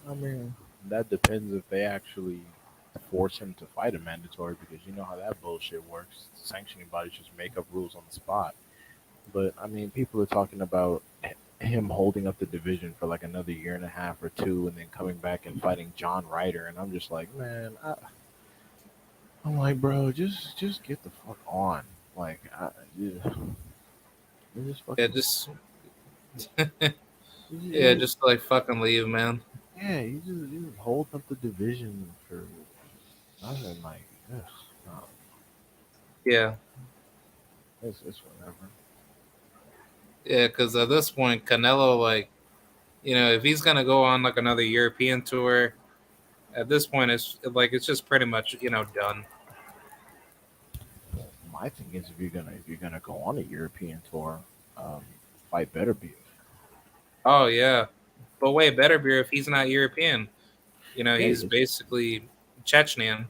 [0.09, 0.55] Oh, I mean,
[0.89, 2.41] that depends if they actually
[3.11, 6.25] force him to fight a mandatory because you know how that bullshit works.
[6.35, 8.55] Sanctioning bodies just make up rules on the spot.
[9.33, 11.03] But I mean, people are talking about
[11.61, 14.77] him holding up the division for like another year and a half or two, and
[14.77, 17.95] then coming back and fighting John Ryder, and I'm just like, man, I,
[19.45, 21.83] am like, bro, just just get the fuck on,
[22.17, 23.33] like, I, yeah,
[24.67, 25.49] just yeah, just
[27.61, 29.41] yeah, just like fucking leave, man.
[29.81, 32.45] Yeah, you just, you just hold up the division for
[33.43, 34.43] nothing like this.
[36.25, 36.55] Yeah.
[37.83, 38.57] It's it's whatever.
[40.25, 42.29] Yeah, because at this point, Canelo, like,
[43.03, 45.75] you know, if he's gonna go on like another European tour,
[46.55, 49.25] at this point, it's like it's just pretty much you know done.
[51.53, 54.41] My thing is, if you're gonna if you're gonna go on a European tour,
[54.77, 55.03] um,
[55.51, 56.13] fight Beterbiev.
[57.25, 57.87] Oh yeah,
[58.41, 60.29] but wait, Beterbiev if he's not European.
[60.95, 62.29] You know, he's basically
[62.65, 63.27] Chechnyan.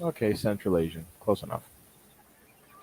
[0.00, 1.62] Okay, Central Asian, close enough.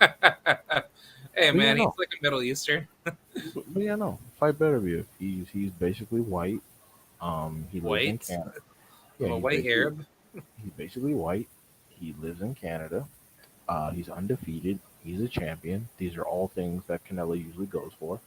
[1.34, 2.86] hey man, he's like a Middle Eastern.
[3.54, 5.06] But, but yeah, no, fight Beterbiev.
[5.18, 6.60] He's he's basically white.
[7.20, 8.26] Um, he lives in White?
[8.26, 9.34] Canada.
[9.34, 10.04] a white Arab.
[10.34, 11.48] He's basically white.
[11.88, 13.06] He lives in Canada.
[13.68, 14.78] Uh, he's undefeated.
[15.04, 15.88] He's a champion.
[15.96, 18.20] These are all things that Canelo usually goes for.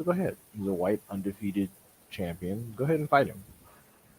[0.00, 0.34] So go ahead.
[0.56, 1.68] He's a white undefeated
[2.10, 2.72] champion.
[2.74, 3.44] Go ahead and fight him.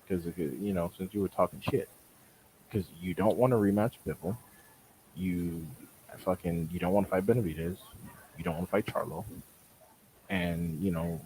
[0.07, 1.89] Because if you know, since you were talking shit,
[2.69, 4.37] because you don't want to rematch Bivol,
[5.15, 5.65] you
[6.19, 7.77] fucking you don't want to fight Benavidez,
[8.37, 9.25] you don't want to fight Charlo,
[10.29, 11.19] and you know,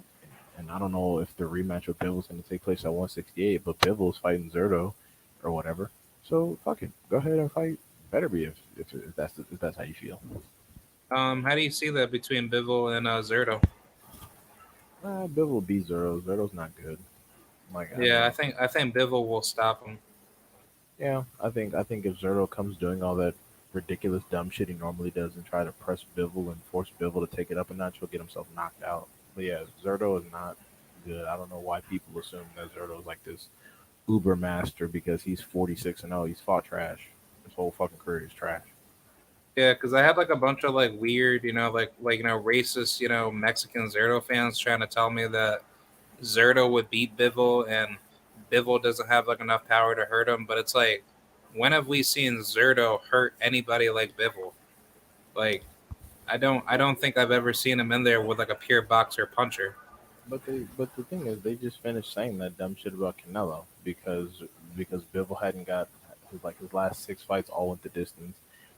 [0.57, 3.61] and I don't know if the rematch with Bivol's going to take place at 168,
[3.65, 4.93] but Bivol's fighting Zurdo
[5.43, 5.91] or whatever.
[6.23, 7.77] So fuck it, go ahead and fight
[8.09, 10.21] Beterbiev if, if that's if that's how you feel.
[11.11, 13.61] Um, how do you see that between Bivol and uh, Zurdo?
[15.05, 16.19] Uh, Bivol beat Zurdo.
[16.21, 16.97] Zurdo's not good.
[17.73, 19.99] Like I Yeah, I mean, think I think Bivol will stop him.
[20.99, 23.35] yeah, I think I think if Zurdo comes doing all that
[23.73, 27.35] ridiculous dumb shit he normally does and try to press Bivol and force Bivol to
[27.35, 29.07] take it up a notch, he'll get himself knocked out.
[29.35, 30.57] But yeah, Zurdo is not
[31.05, 31.25] good.
[31.25, 33.49] I don't know why people assume that Zurdo is like this
[34.07, 36.25] uber master because he's 46 and 0.
[36.25, 37.09] He's fought trash.
[37.43, 38.63] His whole fucking career is trash.
[39.55, 42.25] Yeah, because I had like a bunch of like weird, you know, like like you
[42.25, 45.61] know, racist, you know, Mexican Zurdo fans trying to tell me that
[46.21, 47.97] Zurdo would beat Bivol and
[48.51, 50.45] Bivol doesn't have like enough power to hurt him.
[50.45, 51.03] But it's like,
[51.53, 54.53] when have we seen Zurdo hurt anybody like Bivol?
[55.35, 55.63] Like,
[56.27, 58.81] I don't, I don't think I've ever seen him in there with like a pure
[58.81, 59.75] boxer puncher.
[60.27, 63.65] But they, but the thing is, they just finished saying that dumb shit about Canelo
[63.83, 64.43] because
[64.75, 65.87] because Bivol hadn't got
[66.31, 68.35] his, like his last six fights all went the distance.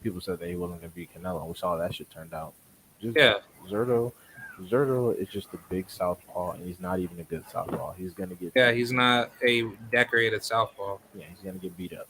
[0.08, 1.46] People said that he wasn't gonna beat Canelo.
[1.46, 2.54] We saw that shit turned out.
[3.02, 3.40] Just, Yeah.
[3.68, 4.14] Zurdo,
[4.62, 7.92] Zurdo is just a big southpaw, and he's not even a good southpaw.
[7.92, 11.00] He's gonna get Yeah, he's not a decorated southpaw.
[11.14, 12.08] yeah, he's gonna get beat up.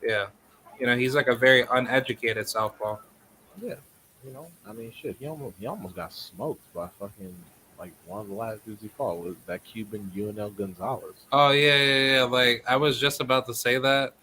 [0.00, 0.26] Yeah,
[0.78, 2.98] you know, he's like a very uneducated southpaw.
[3.60, 3.74] Yeah,
[4.24, 7.34] you know, I mean, shit, he almost he almost got smoked by fucking
[7.76, 11.16] like one of the last dudes he fought was that Cuban Yunieski Gonzalez.
[11.32, 12.22] Oh yeah, yeah, yeah.
[12.22, 14.14] Like I was just about to say that,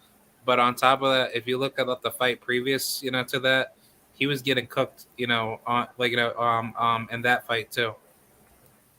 [0.47, 3.37] but on top of that, if you look at the fight previous, you know, to
[3.41, 3.75] that,
[4.13, 7.69] he was getting cooked, you know, on like you know, um, um, in that fight
[7.69, 7.93] too.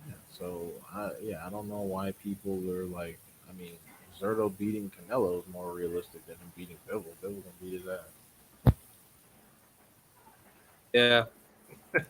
[0.06, 3.18] Yeah, so I yeah, I don't know why people are like.
[3.48, 3.72] I mean,
[4.20, 7.04] Zurdo beating Canelo is more realistic than him beating Bivol.
[7.22, 8.74] Bivol gonna beat his ass.
[10.92, 11.24] Yeah.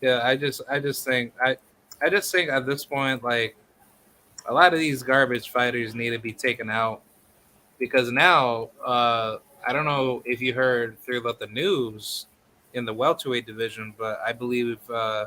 [0.00, 1.56] yeah, I just, I just think, I,
[2.02, 3.56] I just think at this point, like,
[4.48, 7.02] a lot of these garbage fighters need to be taken out
[7.78, 12.26] because now, uh, I don't know if you heard through like, the news
[12.74, 15.26] in the welterweight division, but I believe uh,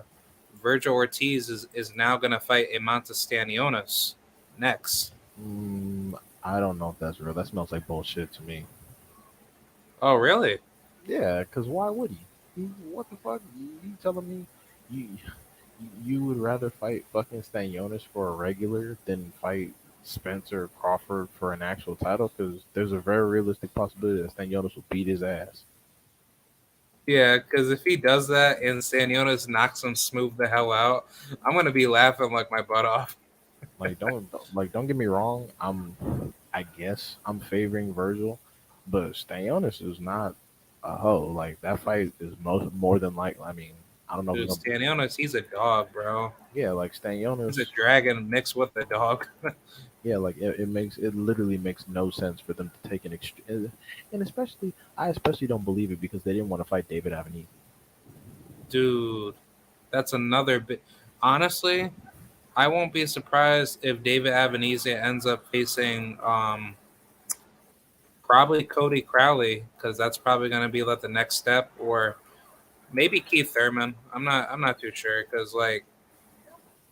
[0.63, 4.15] Vergil Ortiz is, is now going to fight Imantas Stanionis
[4.57, 5.13] next.
[5.41, 7.33] Mm, I don't know if that's real.
[7.33, 8.65] That smells like bullshit to me.
[10.01, 10.59] Oh, really?
[11.07, 12.17] Yeah, because why would he?
[12.55, 12.61] he?
[12.91, 13.41] What the fuck?
[13.57, 14.45] You, you telling me
[14.89, 15.07] you
[16.03, 19.71] you would rather fight fucking Stanionis for a regular than fight
[20.03, 22.31] Spencer Crawford for an actual title?
[22.35, 25.63] Because there's a very realistic possibility that Stanionis will beat his ass.
[27.07, 31.07] Yeah, because if he does that and Stanionis knocks him smooth the hell out,
[31.43, 33.15] I'm gonna be laughing like my butt off.
[33.77, 35.49] Like don't like don't get me wrong.
[35.59, 35.95] I'm
[36.53, 38.37] I guess I'm favoring Vergil,
[38.87, 40.35] but Stanionis is not
[40.83, 41.27] a hoe.
[41.27, 43.43] Like that fight is most more than likely.
[43.43, 43.71] I mean,
[44.09, 44.35] I don't know.
[44.35, 46.33] Dude, Stanionis, he's a dog, bro.
[46.53, 47.55] yeah, like Stanionis.
[47.55, 49.27] He's a dragon mixed with a dog.
[50.03, 53.13] Yeah, like it, it makes it literally makes no sense for them to take an
[53.13, 53.71] extreme,
[54.13, 57.43] and especially I especially don't believe it because they didn't want to fight David Avenue.
[58.69, 59.35] Dude,
[59.91, 60.81] that's another bit.
[61.21, 61.91] Honestly,
[62.55, 66.75] I won't be surprised if David Avanesyan ends up facing um
[68.29, 72.17] probably Cody Crowley because that's probably going to be like the next step, or
[72.93, 73.95] maybe Keith Thurman.
[74.13, 74.49] I'm not.
[74.51, 75.83] I'm not too sure because like,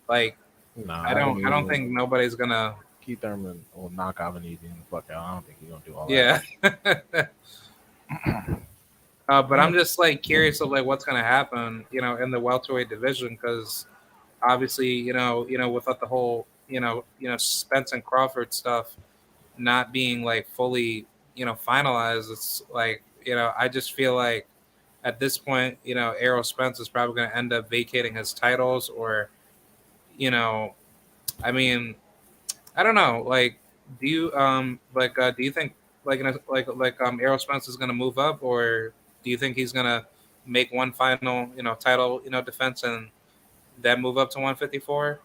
[0.08, 0.36] like
[0.74, 1.46] No, I don't.
[1.46, 2.74] I don't think nobody's gonna.
[3.08, 5.24] Keith Thurman will knock Avenue the fuck out.
[5.24, 6.42] I don't think he's gonna do all Yeah.
[6.60, 7.30] that.
[9.30, 12.38] uh, but I'm just like curious of like what's gonna happen, you know, in the
[12.38, 13.86] welterweight division because
[14.42, 18.52] obviously, you know, you know, without the whole, you know, you know, Spence and Crawford
[18.52, 18.94] stuff
[19.56, 24.46] not being like fully, you know, finalized, it's like, you know, I just feel like
[25.02, 28.90] at this point, you know, Errol Spence is probably to end up vacating his titles,
[28.90, 29.30] or,
[30.18, 30.74] you know,
[31.42, 31.94] I mean,
[32.78, 33.24] I don't know.
[33.26, 33.58] Like,
[34.00, 35.74] do you um like uh, do you think
[36.04, 38.92] like like like um Errol Spence is to move up, or
[39.24, 40.06] do you think he's to
[40.46, 43.08] make one final you know title you know defense and
[43.82, 45.18] then move up to 154?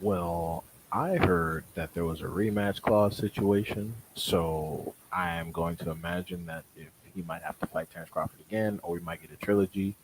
[0.00, 5.90] Well, I heard that there was a rematch clause situation, so I am going to
[5.92, 9.30] imagine that if he might have to fight Terrence Crawford again, or we might get
[9.30, 9.94] a trilogy.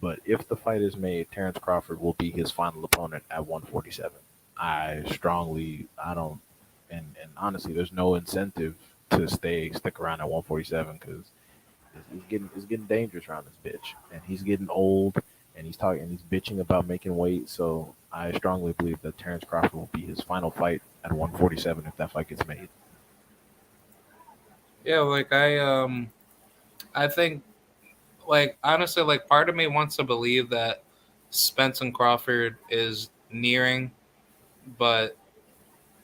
[0.00, 4.12] But if the fight is made, Terrence Crawford will be his final opponent at 147.
[4.60, 6.38] I strongly, I don't,
[6.90, 8.76] and and honestly, there's no incentive
[9.10, 11.30] to stay stick around at 147 because
[12.14, 15.16] it's getting it's getting dangerous around this bitch, and he's getting old,
[15.56, 17.48] and he's talking, and he's bitching about making weight.
[17.48, 21.96] So I strongly believe that Terrence Crawford will be his final fight at 147 if
[21.96, 22.68] that fight gets made.
[24.84, 26.10] Yeah, like I um
[26.94, 27.42] I think
[28.26, 30.82] like honestly like part of me wants to believe that
[31.30, 33.90] Spence and Crawford is nearing,
[34.78, 35.16] but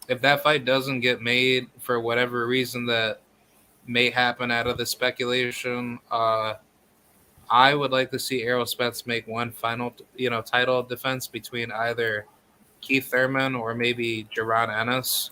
[0.08, 3.20] if that fight doesn't get made for whatever reason that
[3.86, 6.54] may happen out of the speculation, uh
[7.48, 11.70] I would like to see Errol Spence make one final, you know, title defense between
[11.70, 12.26] either
[12.80, 15.30] Keith Thurman or maybe Jaron Ennis,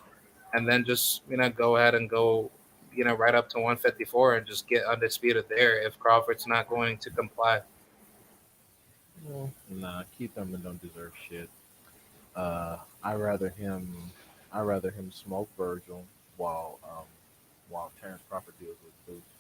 [0.53, 2.51] and then just you know go ahead and go,
[2.93, 6.99] you know, right up to 154 and just get undisputed there if Crawford's not going
[6.99, 7.61] to comply.
[9.25, 11.49] Well, nah, Keith Thurman don't deserve shit.
[12.37, 13.87] Uh, I rather him,
[14.51, 16.03] I rather him smoke Vergil
[16.39, 17.05] while um,
[17.69, 19.31] while Terrence Crawford deals with Boots.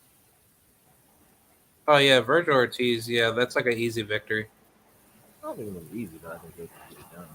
[1.88, 3.08] Oh yeah, Vergil Ortiz.
[3.08, 4.46] Yeah, that's like an easy victory.
[5.42, 7.26] I don't think it'll easy, but I think they can get it done.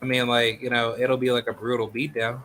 [0.00, 2.40] I mean, like you know, it'll be like a brutal beatdown.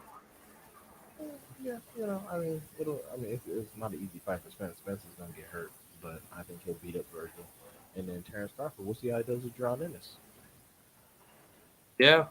[1.63, 3.01] Yeah, you know, I mean, it'll.
[3.13, 4.77] I mean, it's, it's not an easy fight for Spence.
[4.77, 7.45] Spence is gonna get hurt, but I think he'll beat up Vergil.
[7.95, 10.15] And then Terrence Crawford, we'll see how he does with Jaron Ennis.
[12.01, 12.25] Yeah.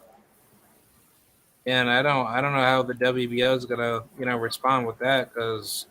[1.64, 4.98] And I don't, I don't know how the WBO is gonna, you know, respond with
[4.98, 5.86] that because,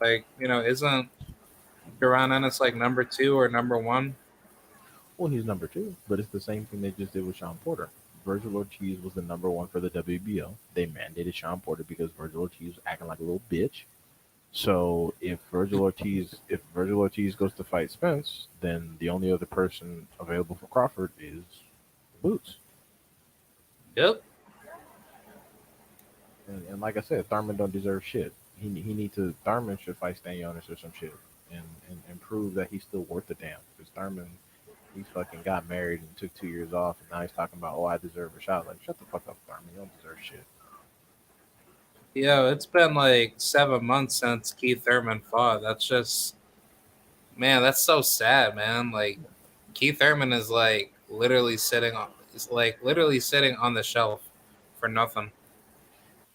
[0.00, 1.08] like, you know, isn't
[2.00, 4.16] Jaron Ennis like number two or number one?
[5.16, 7.88] Well, he's number two, but it's the same thing they just did with Shawn Porter.
[8.26, 10.50] Vergil Ortiz was the number one for the WBO.
[10.74, 13.84] They mandated Shawn Porter because Vergil Ortiz was acting like a little bitch.
[14.50, 19.46] So if Vergil Ortiz if Vergil Ortiz goes to fight Spence, then the only other
[19.46, 21.44] person available for Crawford is
[22.22, 22.56] Boots.
[23.96, 24.22] Yep.
[26.48, 28.32] And, and like I said, Thurman don't deserve shit.
[28.58, 31.14] He he needs to Thurman should fight Stanionis or some shit
[31.50, 33.58] and, and, and prove that he's still worth a damn.
[33.76, 34.28] Because Thurman
[34.94, 37.86] he fucking got married and took two years off, and now he's talking about, oh,
[37.86, 38.66] I deserve a shot.
[38.66, 39.64] Like, shut the fuck up, Thurman.
[39.72, 40.44] You don't deserve shit.
[42.14, 45.62] Yeah, it's been like seven months since Keith Thurman fought.
[45.62, 46.36] That's just,
[47.36, 48.90] man, that's so sad, man.
[48.90, 49.18] Like,
[49.72, 54.22] Keith Thurman is like literally sitting on, is like literally sitting on the shelf
[54.78, 55.30] for nothing.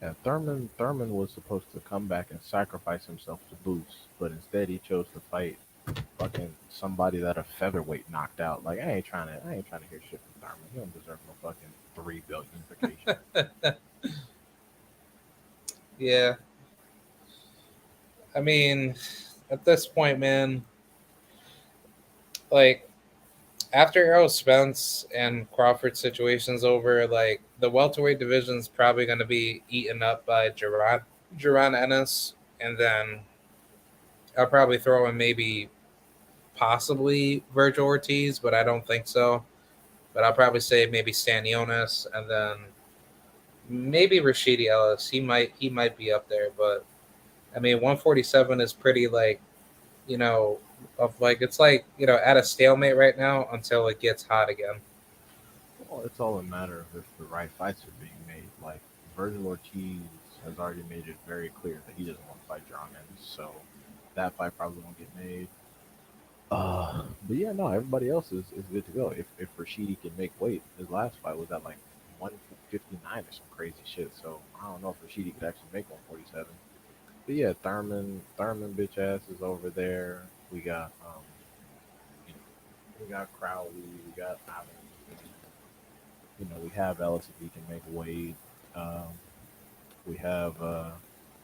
[0.02, 4.70] Yeah, Thurman Thurman was supposed to come back and sacrifice himself to Boots, but instead
[4.70, 5.58] he chose to fight
[6.18, 8.64] fucking somebody that a featherweight knocked out.
[8.64, 10.68] Like I ain't trying to I ain't trying to hear shit from Thurman.
[10.74, 13.76] He don't deserve no fucking three billion vacation.
[16.00, 16.36] yeah.
[18.36, 18.95] I mean,
[19.50, 20.64] at this point, man,
[22.52, 22.86] like
[23.74, 29.63] after Errol Spence and Crawford situation's over, like the welterweight division's probably going to be
[29.70, 31.01] eaten up by Jaron,
[31.38, 33.20] Jaron Ennis, and then
[34.38, 35.70] I'll probably throw in maybe
[36.55, 39.43] possibly Vergil Ortiz, but I don't think so.
[40.13, 42.57] But I'll probably say maybe Stanionis, and then
[43.70, 45.09] maybe Rashidi Ellis.
[45.09, 46.86] He might he might be up there, but
[47.55, 49.41] I mean 147 is pretty like
[50.07, 50.59] you know
[51.00, 54.50] of like it's like you know at a stalemate right now until it gets hot
[54.50, 54.76] again.
[55.89, 58.50] Well, it's all a matter of if the right fights are being made.
[58.64, 58.82] Like
[59.18, 60.02] Vergil Ortiz
[60.43, 62.88] has already made it very clear that he doesn't want to fight John
[63.20, 63.52] so
[64.16, 65.48] that fight probably won't get made.
[66.50, 69.10] Uh, but yeah, no, everybody else is, is good to go.
[69.10, 71.78] If if Rashidi can make weight, his last fight was at like
[72.20, 74.12] 159 or some crazy shit.
[74.22, 76.45] So I don't know if Rashidi could actually make 147.
[77.26, 80.24] But yeah, Thurman, Thurman bitch ass is over there.
[80.52, 81.22] We got um,
[82.28, 83.72] you know, we got Crowley,
[84.06, 84.68] we got Allen.
[86.39, 88.36] You know, we have Ellis if he can make weight.
[88.76, 89.08] Um,
[90.06, 90.91] we have uh,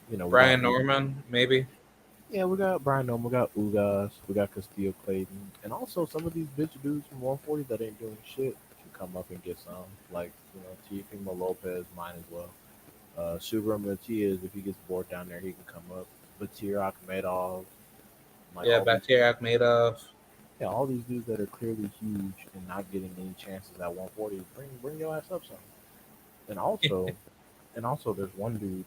[0.10, 1.66] you know, Brian Norman, maybe.
[2.30, 6.26] Yeah, we got Brian Norman, we got Ugas, we got Custio Clayton, and also some
[6.26, 9.60] of these bitch dudes from 140 that ain't doing shit can come up and get
[9.60, 9.86] some.
[10.12, 12.50] Like, you know, Teofimo Lopez, mine as well.
[13.18, 16.08] Uh, Subriel Matias, if he gets bored down there, he can come up.
[16.42, 17.66] Batyr Akhmedov,
[18.56, 20.00] Like yeah, these- Bakhtiari Akhmedov.
[20.60, 24.42] yeah, all these dudes that are clearly huge and not getting any chances at 140.
[24.56, 25.58] Bring bring your ass up some.
[26.50, 27.08] And also,
[27.76, 28.86] and also, there's one dude.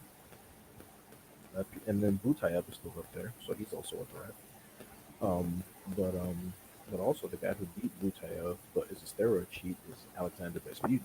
[1.54, 4.34] That, and then Butayev is still up there, so he's also a threat.
[5.22, 5.62] Um,
[5.96, 6.52] but um,
[6.90, 11.00] but also the guy who beat Butayev, but is a steroid cheat, is Alexander Besputin,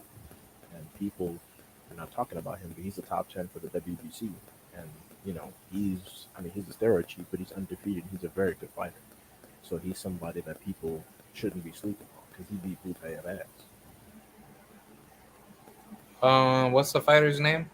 [0.76, 1.38] and people
[1.90, 4.30] are not talking about him, but he's the top ten for the WBC,
[4.76, 4.90] and
[5.26, 8.04] you know he's, I mean, he's a steroid cheat, but he's undefeated.
[8.12, 8.94] He's a very good fighter,
[9.64, 11.04] so he's somebody that people
[11.34, 13.48] shouldn't be sleeping on because he beat Butayev ass.
[16.22, 17.70] Um, what's the fighter's name?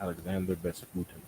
[0.00, 1.20] Alexander Besputin.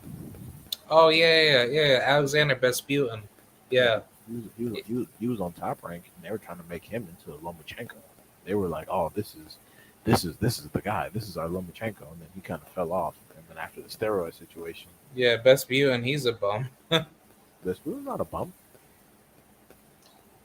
[0.88, 2.00] Oh yeah, yeah, yeah, yeah.
[2.04, 3.22] Alexander Besputin.
[3.70, 6.38] Yeah, He was, he, was, he, was, he was on top rank, and they were
[6.38, 7.96] trying to make him into a Lomachenko.
[8.44, 9.56] They were like, "Oh, this is,
[10.04, 11.08] this is, this is the guy.
[11.10, 13.14] This is our Lomachenko." And then he kind of fell off.
[13.58, 15.36] After the steroid situation, yeah.
[15.36, 16.68] Best View, and he's a bum.
[17.64, 18.52] Besputin's not a bum.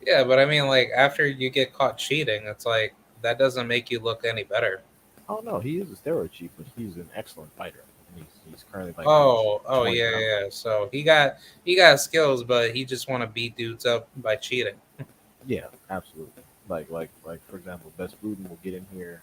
[0.05, 3.91] Yeah, but I mean, like after you get caught cheating, it's like that doesn't make
[3.91, 4.81] you look any better.
[5.27, 7.83] Oh no, he is a steroid cheat, but he's an excellent fighter.
[8.15, 10.23] And he's, he's currently like, oh, oh yeah, pounds.
[10.23, 10.49] yeah.
[10.49, 14.35] So he got he got skills, but he just want to beat dudes up by
[14.35, 14.75] cheating.
[15.47, 16.43] Yeah, absolutely.
[16.67, 19.21] Like, like, like for example, Besputin will get in here,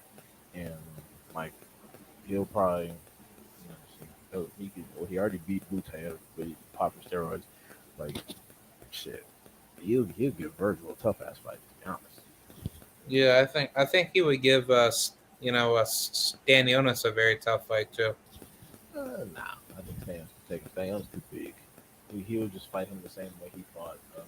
[0.55, 0.73] and
[1.35, 1.53] like
[2.27, 2.93] he'll probably,
[4.59, 5.63] he'll, could, well, he already beat
[6.47, 7.43] he popped for steroids.
[7.99, 8.17] Like,
[8.91, 9.25] shit,
[9.81, 11.55] he'll he'll give Vergil a tough ass fight.
[11.55, 12.21] To be honest,
[13.09, 17.13] Yeah, I think I think he would give us, you know, us Dan Jonas a
[17.13, 18.15] very tough fight too.
[18.97, 20.71] uh, nah, I think take him.
[20.77, 21.55] Thanos too big.
[22.13, 24.23] He, he would just fight him the same way he fought uh.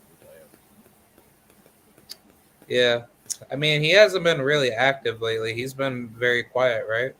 [2.68, 3.02] Yeah,
[3.50, 5.54] I mean he hasn't been really active lately.
[5.54, 7.14] He's been very quiet, right?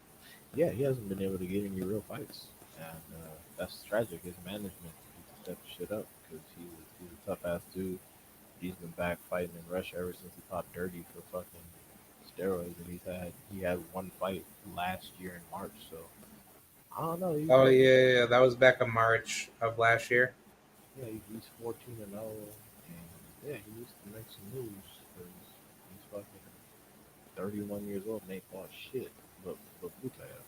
[0.54, 2.46] Yeah, he hasn't been able to get any real fights,
[2.78, 4.22] and uh, that's tragic.
[4.24, 7.98] His management needs to step shit up because he's a, he's a tough ass dude.
[8.60, 11.60] He's been back fighting in Russia ever since he popped dirty for fucking
[12.36, 15.72] steroids, and he's had he had one fight last year in March.
[15.90, 15.96] So
[16.96, 17.34] I don't know.
[17.34, 20.34] He's, Oh yeah, yeah, yeah, that was back in March of last year.
[20.98, 22.22] yeah, he- he's fourteen and zero,
[22.88, 25.32] and yeah, he needs to make some moves because
[25.92, 26.46] he's fucking
[27.36, 29.12] thirty-one years old and ain't fought shit.
[29.44, 30.45] But but Butayev.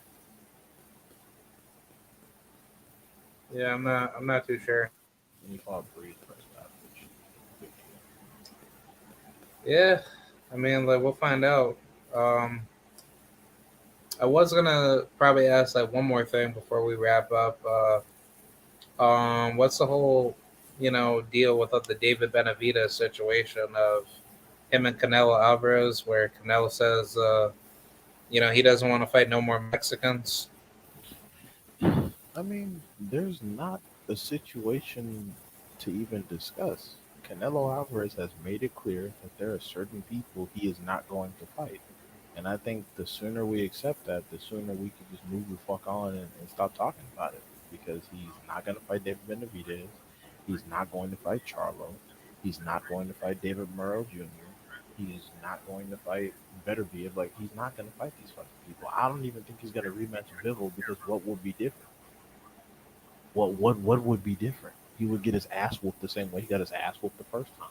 [3.52, 4.90] Yeah, I'm not I'm not too sure.
[5.42, 7.04] And he fought Breeze first out, which
[7.60, 7.70] big
[9.64, 9.74] deal.
[9.74, 10.00] Yeah,
[10.52, 11.76] I mean, like we'll find out.
[12.14, 12.62] Um,
[14.20, 17.60] I was gonna probably ask like one more thing before we wrap up.
[17.64, 18.00] Uh,
[19.02, 20.36] um, what's the whole,
[20.80, 24.06] you know, deal with the David Benavidez situation of
[24.72, 27.52] him and Canelo Alvarez, where Canelo says, uh,
[28.28, 30.48] you know, he doesn't want to fight no more Mexicans.
[32.38, 35.34] I mean, there's not a situation
[35.80, 36.94] to even discuss.
[37.28, 41.32] Canelo Alvarez has made it clear that there are certain people he is not going
[41.40, 41.80] to fight.
[42.36, 45.56] And I think the sooner we accept that, the sooner we can just move the
[45.66, 47.42] fuck on and, and stop talking about it.
[47.72, 49.88] Because he's not going to fight David Benavidez.
[50.46, 51.88] He's not going to fight Charlo.
[52.44, 54.22] He's not going to fight David Morrell Jr.
[54.96, 56.34] He's not going to fight
[56.64, 57.16] Beterbiev.
[57.16, 58.90] Like, he's not going to fight these fucking people.
[58.96, 61.87] I don't even think he's going to rematch Bivol because what would be different?
[63.34, 64.76] What what what would be different?
[64.98, 67.24] He would get his ass whooped the same way he got his ass whooped the
[67.24, 67.68] first time.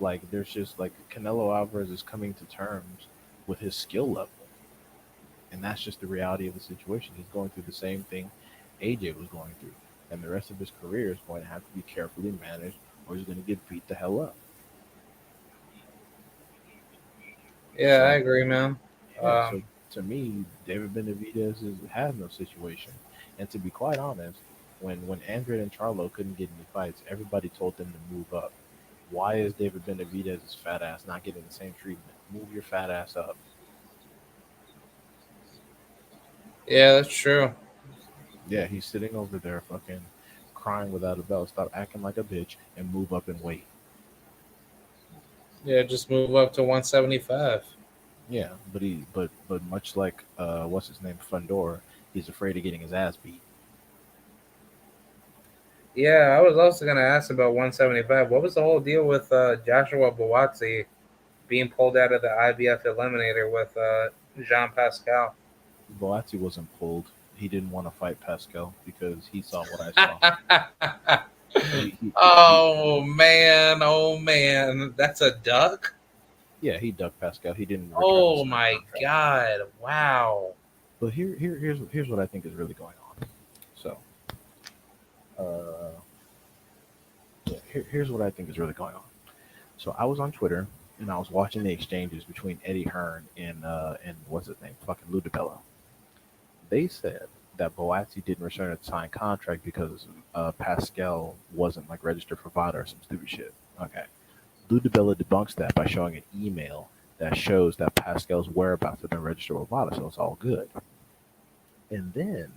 [0.00, 3.06] Like there's just like Canelo Alvarez is coming to terms
[3.46, 4.30] with his skill level,
[5.50, 7.14] and that's just the reality of the situation.
[7.16, 8.30] He's going through the same thing
[8.80, 9.74] AJ was going through,
[10.10, 13.16] and the rest of his career is going to have to be carefully managed, or
[13.16, 14.36] he's going to get beat the hell up.
[17.76, 18.78] Yeah, I agree, man.
[19.22, 19.62] Yeah, Um, so
[19.92, 22.92] to me, David Benavidez is, has no situation.
[23.42, 24.38] And to be quite honest,
[24.78, 28.52] when when Andre and Charlo couldn't get any fights, everybody told them to move up.
[29.10, 32.14] Why is David Benavidez's fat ass not getting the same treatment?
[32.32, 33.36] Move your fat ass up.
[36.68, 37.52] Yeah, that's true.
[38.48, 40.02] Yeah, he's sitting over there fucking
[40.54, 41.48] crying without a belt.
[41.48, 43.64] Stop acting like a bitch and move up and wait.
[45.64, 47.64] Yeah, just move up to 175.
[48.30, 51.80] Yeah, but he but but much like uh what's his name, Fundora,
[52.14, 53.40] he's afraid of getting his ass beat.
[55.94, 58.30] Yeah, I was also gonna ask about 175.
[58.30, 60.86] What was the whole deal with uh, Joshua Buatsi
[61.48, 64.08] being pulled out of the IBF Eliminator with uh,
[64.42, 65.34] Jean Pascal?
[66.00, 67.04] Buatsi wasn't pulled.
[67.36, 71.18] He didn't want to fight Pascal because he saw what I saw.
[71.60, 71.60] He-
[71.90, 75.92] he- he- oh man, oh man, that's a duck.
[76.62, 77.52] yeah, he ducked Pascal.
[77.52, 77.92] He didn't.
[77.94, 79.60] Oh my god!
[79.82, 80.54] Wow.
[81.02, 83.26] But here, here, here's here's what I think is really going on.
[83.74, 83.98] So,
[85.36, 85.98] uh,
[87.72, 89.02] here, here's what I think is really going on.
[89.78, 90.68] So I was on Twitter
[91.00, 94.76] and I was watching the exchanges between Eddie Hearn and uh and what's his name,
[94.86, 95.58] fucking Lou DiBella.
[96.68, 97.26] They said
[97.56, 102.78] that Buatsi didn't return a signed contract because uh, Pascal wasn't like registered for VADA
[102.78, 103.52] or some stupid shit.
[103.80, 104.04] Okay.
[104.70, 109.22] Lou DiBella debunks that by showing an email that shows that Pascal's whereabouts have been
[109.22, 110.70] registered with VADA, so it's all good.
[111.92, 112.50] And then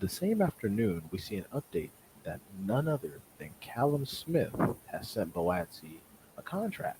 [0.00, 1.90] the same afternoon, we see an update
[2.24, 4.52] that none other than Callum Smith
[4.86, 5.98] has sent Buatsi
[6.36, 6.98] a contract.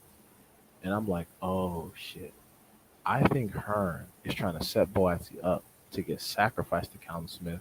[0.85, 2.33] And I'm like, oh shit.
[3.05, 7.61] I think Hearn is trying to set Buatsi up to get sacrificed to Callum Smith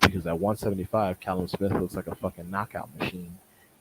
[0.00, 3.38] because at 175, Callum Smith looks like a fucking knockout machine.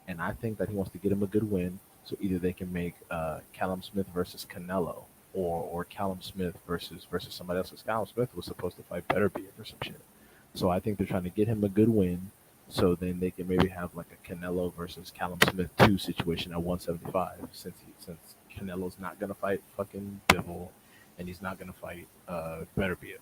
[0.07, 1.79] And I think that he wants to get him a good win.
[2.05, 7.05] So either they can make uh, Callum Smith versus Canelo or or Callum Smith versus
[7.09, 7.69] versus somebody else.
[7.69, 10.01] Because Callum Smith was supposed to fight Beterbiev or some shit.
[10.53, 12.31] So I think they're trying to get him a good win
[12.69, 16.61] so then they can maybe have like a Canelo versus Callum Smith two situation at
[16.61, 20.69] 175 since he, since Canelo's not gonna fight fucking Bivol
[21.17, 23.19] and he's not gonna fight uh Beterbiev.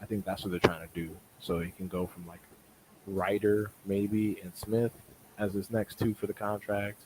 [0.00, 1.16] I think that's what they're trying to do.
[1.40, 2.40] So he can go from like
[3.06, 4.92] Ryder maybe and Smith
[5.38, 7.00] as his next two for the contract,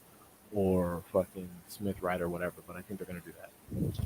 [0.53, 2.63] or fucking Smith Ryder whatever.
[2.67, 4.01] But I think they're gonna do that.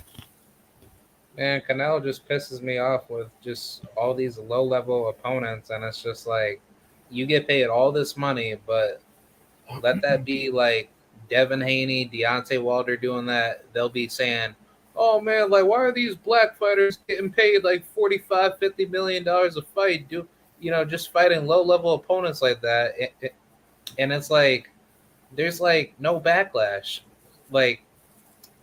[1.36, 6.02] Man, Canelo just pisses me off with just all these low level opponents, and it's
[6.02, 6.61] just like
[7.11, 9.01] you get paid all this money, but
[9.82, 10.89] let that be like
[11.28, 13.65] Devin Haney, Deontay Wilder doing that.
[13.73, 14.55] They'll be saying,
[14.94, 19.56] "Oh man, like why are these black fighters getting paid like 45, 50 million dollars
[19.56, 20.09] a fight?
[20.09, 20.28] Do
[20.61, 22.94] you know just fighting low level opponents like that?"
[23.98, 24.70] And it's like
[25.32, 27.01] there's like no backlash.
[27.51, 27.82] Like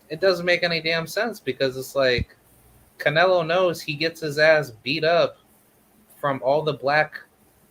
[0.09, 2.35] it doesn't make any damn sense because it's like
[3.01, 5.37] Canelo knows he gets his ass beat up
[6.19, 7.19] from all the black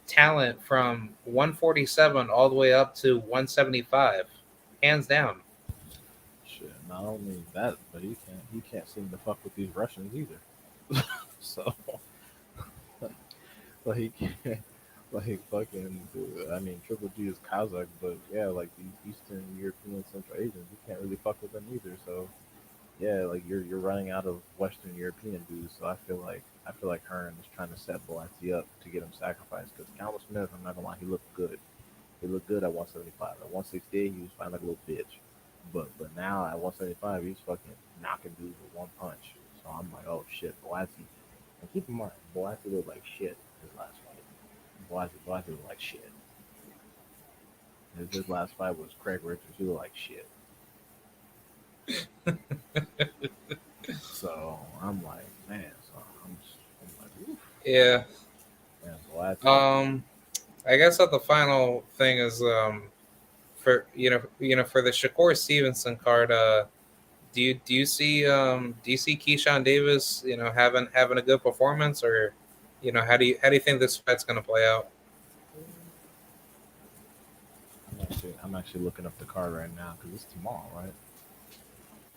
[0.07, 4.27] talent from 147 all the way up to 175,
[4.83, 5.41] hands down.
[6.45, 10.13] Shit, not only that, but he can't he can't seem to fuck with these Russians
[10.15, 11.03] either.
[11.41, 11.75] so
[13.85, 14.13] like
[15.13, 20.05] like fucking dude, I mean Triple G is Kazakh, but yeah, like these Eastern European
[20.13, 21.97] Central Asians, you can't really fuck with them either.
[22.05, 22.29] So
[23.01, 25.75] yeah, like you're you're running out of Western European dudes.
[25.79, 28.89] So I feel like I feel like Hearn is trying to set Buatsi up to
[28.89, 31.59] get him sacrificed because Callum Smith, I'm not gonna lie, he looked good.
[32.21, 33.37] He looked good at 175.
[33.41, 35.19] At 168, he was fighting like a little bitch.
[35.73, 37.73] But but now at 175, he's fucking
[38.03, 39.35] knocking dudes with one punch.
[39.63, 41.09] So I'm like, oh shit, Buatsi.
[41.61, 44.25] And keep in mind, Buatsi looked like shit his last fight.
[44.91, 46.11] Buatsi, Buatsi looked like shit.
[47.97, 49.55] His, his last fight was Craig Richards.
[49.59, 50.27] He looked like shit.
[54.03, 55.65] So I'm like, man.
[55.83, 58.05] So I'm, just, I'm like, oof, Yeah.
[58.85, 59.47] man, Buatsi.
[59.47, 60.05] Um,
[60.67, 62.85] I guess that the final thing is um,
[63.57, 66.31] for you know you know for the Shakur Stevenson card.
[66.31, 66.67] Uh,
[67.33, 71.19] do you do you see um do you see Keyshawn Davis you know having having
[71.19, 72.35] a good performance or
[72.83, 74.89] you know how do you how do you think this fight's gonna play out?
[77.93, 80.93] I'm actually, I'm actually looking up the card right now because it's tomorrow, right?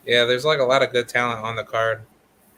[0.06, 2.02] Yeah, there's like a lot of good talent on the card.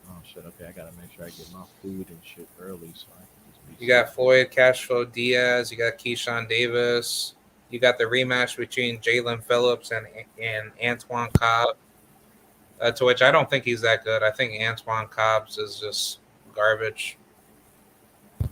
[0.09, 0.43] Oh shit.
[0.45, 3.51] Okay, I gotta make sure I get my food and shit early so I can
[3.51, 3.85] just be.
[3.85, 7.35] You got Floyd Cashflow Diaz, you got Keyshawn Davis,
[7.69, 10.07] you got the rematch between Jalen Phillips and
[10.41, 11.75] and Antoine Cobb.
[12.81, 14.21] Uh, to which I don't think he's that good.
[14.21, 16.19] I think Antoine Cobbs is just
[16.53, 17.17] garbage.
[18.41, 18.47] I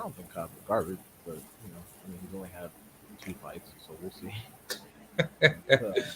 [0.00, 2.70] don't think Cobb is garbage, but you know, I mean, he's only had
[3.20, 4.34] two fights, so we'll see.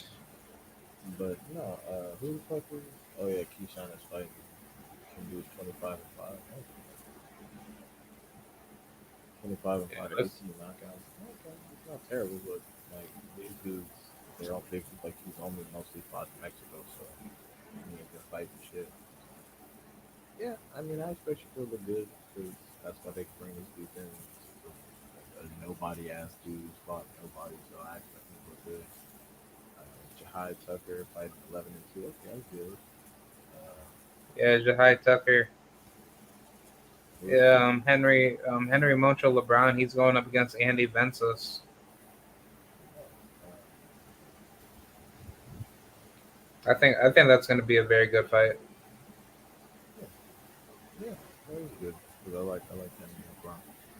[1.20, 2.80] But no, uh, who the fuck is?
[3.20, 4.32] Oh yeah, Keyshawn is fighting.
[5.12, 6.38] Can do twenty five and five.
[9.44, 11.05] Twenty five and Yeah, five, that's- 18 knockouts.
[11.20, 12.60] Okay, it's not terrible, but
[12.97, 13.92] like these dudes,
[14.40, 14.84] they're all big.
[15.05, 18.88] Like he's only mostly fought in Mexico, so he ain't gonna fight shit.
[20.40, 22.52] Yeah, I mean, I expect you to look good because
[22.82, 24.09] that's why they bring these dudes in.
[25.44, 28.84] A nobody ass dudes fought nobody, so I expect him to look good.
[30.35, 32.09] Jahi Tucker fighting 11 and 2.
[32.09, 32.77] Okay, that's good.
[33.57, 35.48] Uh, Yeah, Jahi Tucker.
[37.24, 39.78] Yeah, um, Henry um, Henry Moncho LeBron.
[39.78, 41.61] He's going up against Andy Vences.
[46.66, 48.59] I think I think that's going to be a very good fight.
[51.02, 51.11] Yeah,
[51.48, 51.94] that was good.
[52.24, 53.09] 'cause I like I like him.
[53.44, 53.55] LeBron.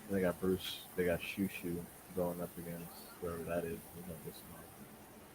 [0.09, 0.81] And they got Bruce.
[0.97, 1.77] They got Shushu
[2.17, 3.79] going up against whoever that is.
[3.95, 4.65] He's gonna get smart.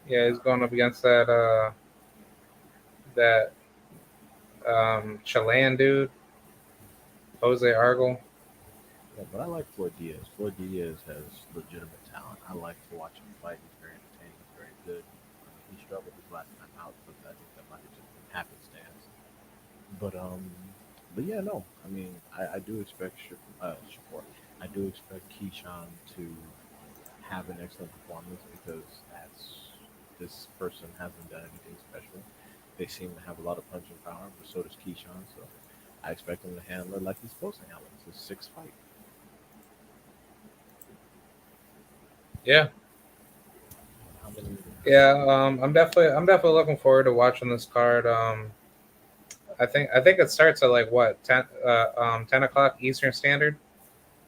[0.08, 1.72] Yeah, he's going up against that uh
[3.14, 3.52] that
[4.66, 6.10] um Chilean dude,
[7.42, 8.20] Jose Argel.
[9.16, 10.20] Yeah, but I like Floyd Diaz.
[10.36, 11.24] Floyd Diaz has
[11.54, 12.38] legitimate talent.
[12.48, 13.58] I like to watch him fight.
[13.62, 14.36] He's very entertaining.
[14.38, 15.04] He's very good.
[15.74, 19.02] He struggled his last time out, but I think that might have just been happenstance.
[19.98, 20.50] But um,
[21.14, 21.64] but yeah, no.
[21.84, 23.16] I mean, I, I do expect
[23.60, 23.74] uh.
[24.60, 26.26] I do expect Keyshawn to
[27.28, 28.84] have an excellent performance because
[29.14, 29.55] as
[30.18, 32.22] this person hasn't done anything special.
[32.78, 35.24] They seem to have a lot of punching power, but so does Keyshawn.
[35.34, 35.42] So
[36.04, 38.08] I expect him to handle it like he's supposed to handle it.
[38.08, 38.72] It's a six fight.
[42.44, 42.68] Yeah,
[44.84, 45.24] yeah.
[45.26, 48.06] Um, I'm definitely I'm definitely looking forward to watching this card.
[48.06, 48.52] Um,
[49.58, 53.12] I think I think it starts at like what ten uh, um ten o'clock Eastern
[53.12, 53.56] Standard.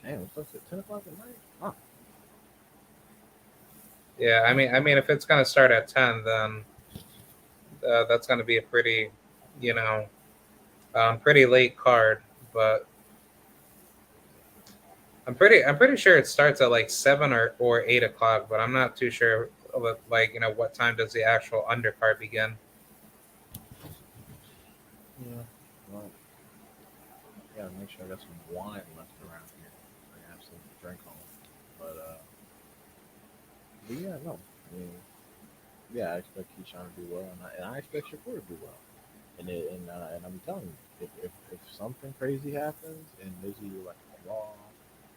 [0.02, 1.37] Damn, it's supposed to ten o'clock at night.
[4.18, 6.64] Yeah, I mean I mean if it's gonna start at ten, then
[7.88, 9.10] uh, that's gonna be a pretty,
[9.60, 10.06] you know,
[10.94, 12.22] um, pretty late card.
[12.52, 12.86] But
[15.26, 18.48] I'm pretty I'm pretty sure it starts at like seven or, or eight o'clock.
[18.48, 19.50] But I'm not too sure.
[19.74, 22.56] Of, like you know what time does the actual undercard begin?
[25.20, 25.42] Yeah.
[25.92, 26.10] Well,
[27.56, 27.68] yeah.
[27.78, 29.70] Make sure I got some wine left around here.
[30.14, 31.12] I have some to drink on.
[31.78, 32.14] But uh,
[33.88, 34.36] but yeah, no.
[34.36, 34.92] I mean,
[35.94, 38.58] yeah, I expect Keyshawn to do well, and I, and I expect Shakur to do
[38.60, 38.76] well.
[39.40, 43.32] And it, and uh, and I'm telling you, if, if if something crazy happens and
[43.40, 44.52] there's either like a law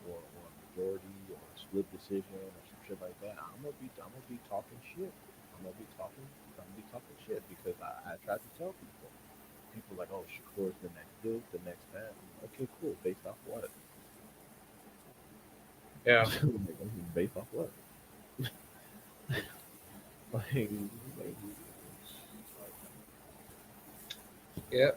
[0.07, 3.76] or, or a majority or a split decision or some shit like that, I'm gonna
[3.84, 5.11] be I'm gonna be talking shit.
[5.57, 6.23] I'm gonna be talking
[6.56, 9.10] I'm gonna be talking shit because I, I tried to tell people.
[9.73, 12.11] People like, oh, Shakur's the next this, the next that.
[12.43, 12.93] Okay, cool.
[13.03, 13.69] Based off what?
[16.06, 16.26] Yeah.
[17.15, 17.72] Based off what?
[20.33, 21.35] Like, like,
[24.71, 24.91] Yeah.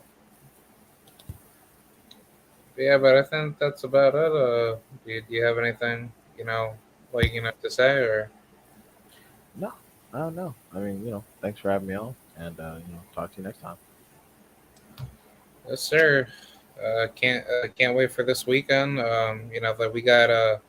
[2.76, 4.32] Yeah, but I think that's about it.
[4.32, 6.74] Uh, do you, do you have anything, you know,
[7.12, 8.30] like you know to say or?
[9.56, 9.72] no,
[10.12, 10.54] I don't know.
[10.74, 13.38] I mean, you know, thanks for having me on, and uh, you know, talk to
[13.38, 13.76] you next time.
[15.68, 16.28] Yes, sir.
[16.82, 19.00] Uh, can't uh, can't wait for this weekend.
[19.00, 20.60] Um, you know that we got a,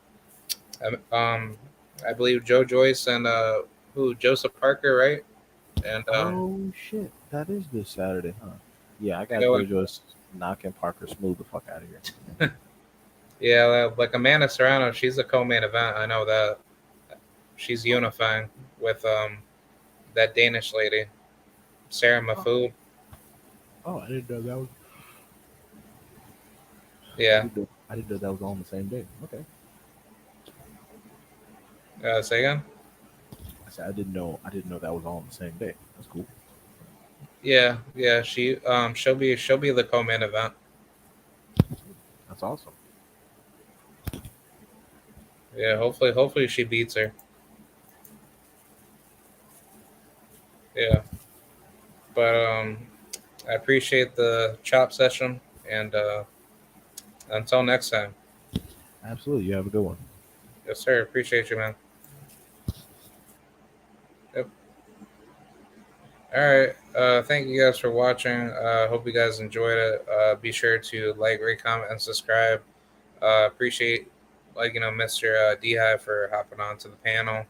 [0.84, 1.58] um, um,
[2.06, 3.62] I believe Joe Joyce and uh,
[3.94, 5.24] who Joseph Parker, right?
[5.84, 8.50] And um, oh shit, that is this Saturday, huh?
[9.00, 9.66] Yeah, I got on.
[9.66, 10.02] just
[10.34, 12.54] knocking Parker smooth the fuck out of here.
[13.40, 15.96] yeah, like Amanda Serrano, she's a co-main event.
[15.96, 16.58] I know that.
[17.58, 19.38] She's unifying with um,
[20.14, 21.06] that Danish lady,
[21.88, 22.70] Sarah Mahfoud.
[23.86, 24.68] Oh, I didn't know that was.
[27.16, 27.42] I Yeah.
[27.42, 29.06] didn't know, I didn't know that was on the same day.
[29.24, 29.42] Okay.
[32.06, 32.62] Uh, say again.
[33.66, 34.38] I said I didn't know.
[34.44, 35.74] I didn't know that was all on the same day.
[35.96, 36.24] That's cool.
[37.42, 38.22] Yeah, yeah.
[38.22, 40.54] She um she'll be she'll be the co-main event.
[42.28, 42.72] That's awesome.
[45.56, 47.12] Yeah, hopefully hopefully she beats her.
[50.76, 51.02] Yeah.
[52.14, 52.78] But um
[53.48, 56.24] I appreciate the chop session and uh
[57.30, 58.14] until next time.
[59.04, 59.46] Absolutely.
[59.46, 59.96] You have a good one.
[60.66, 61.02] Yes, sir.
[61.02, 61.74] Appreciate you, man.
[66.36, 66.76] All right.
[66.94, 68.50] Uh, thank you guys for watching.
[68.50, 70.06] Uh, hope you guys enjoyed it.
[70.06, 72.60] Uh, be sure to like, rate, comment, and subscribe.
[73.22, 74.12] Uh, appreciate,
[74.54, 75.52] like you know, Mr.
[75.52, 77.46] Uh, Dehi for hopping onto the panel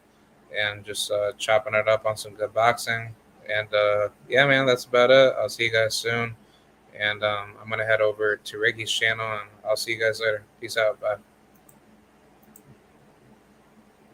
[0.57, 3.13] and just uh, chopping it up on some good boxing.
[3.53, 5.33] And uh, yeah, man, that's about it.
[5.37, 6.33] I'll see you guys soon.
[6.97, 10.45] And um, I'm gonna head over to Ricky's channel, and I'll see you guys later.
[10.61, 11.01] Peace out.
[11.01, 11.17] Bye.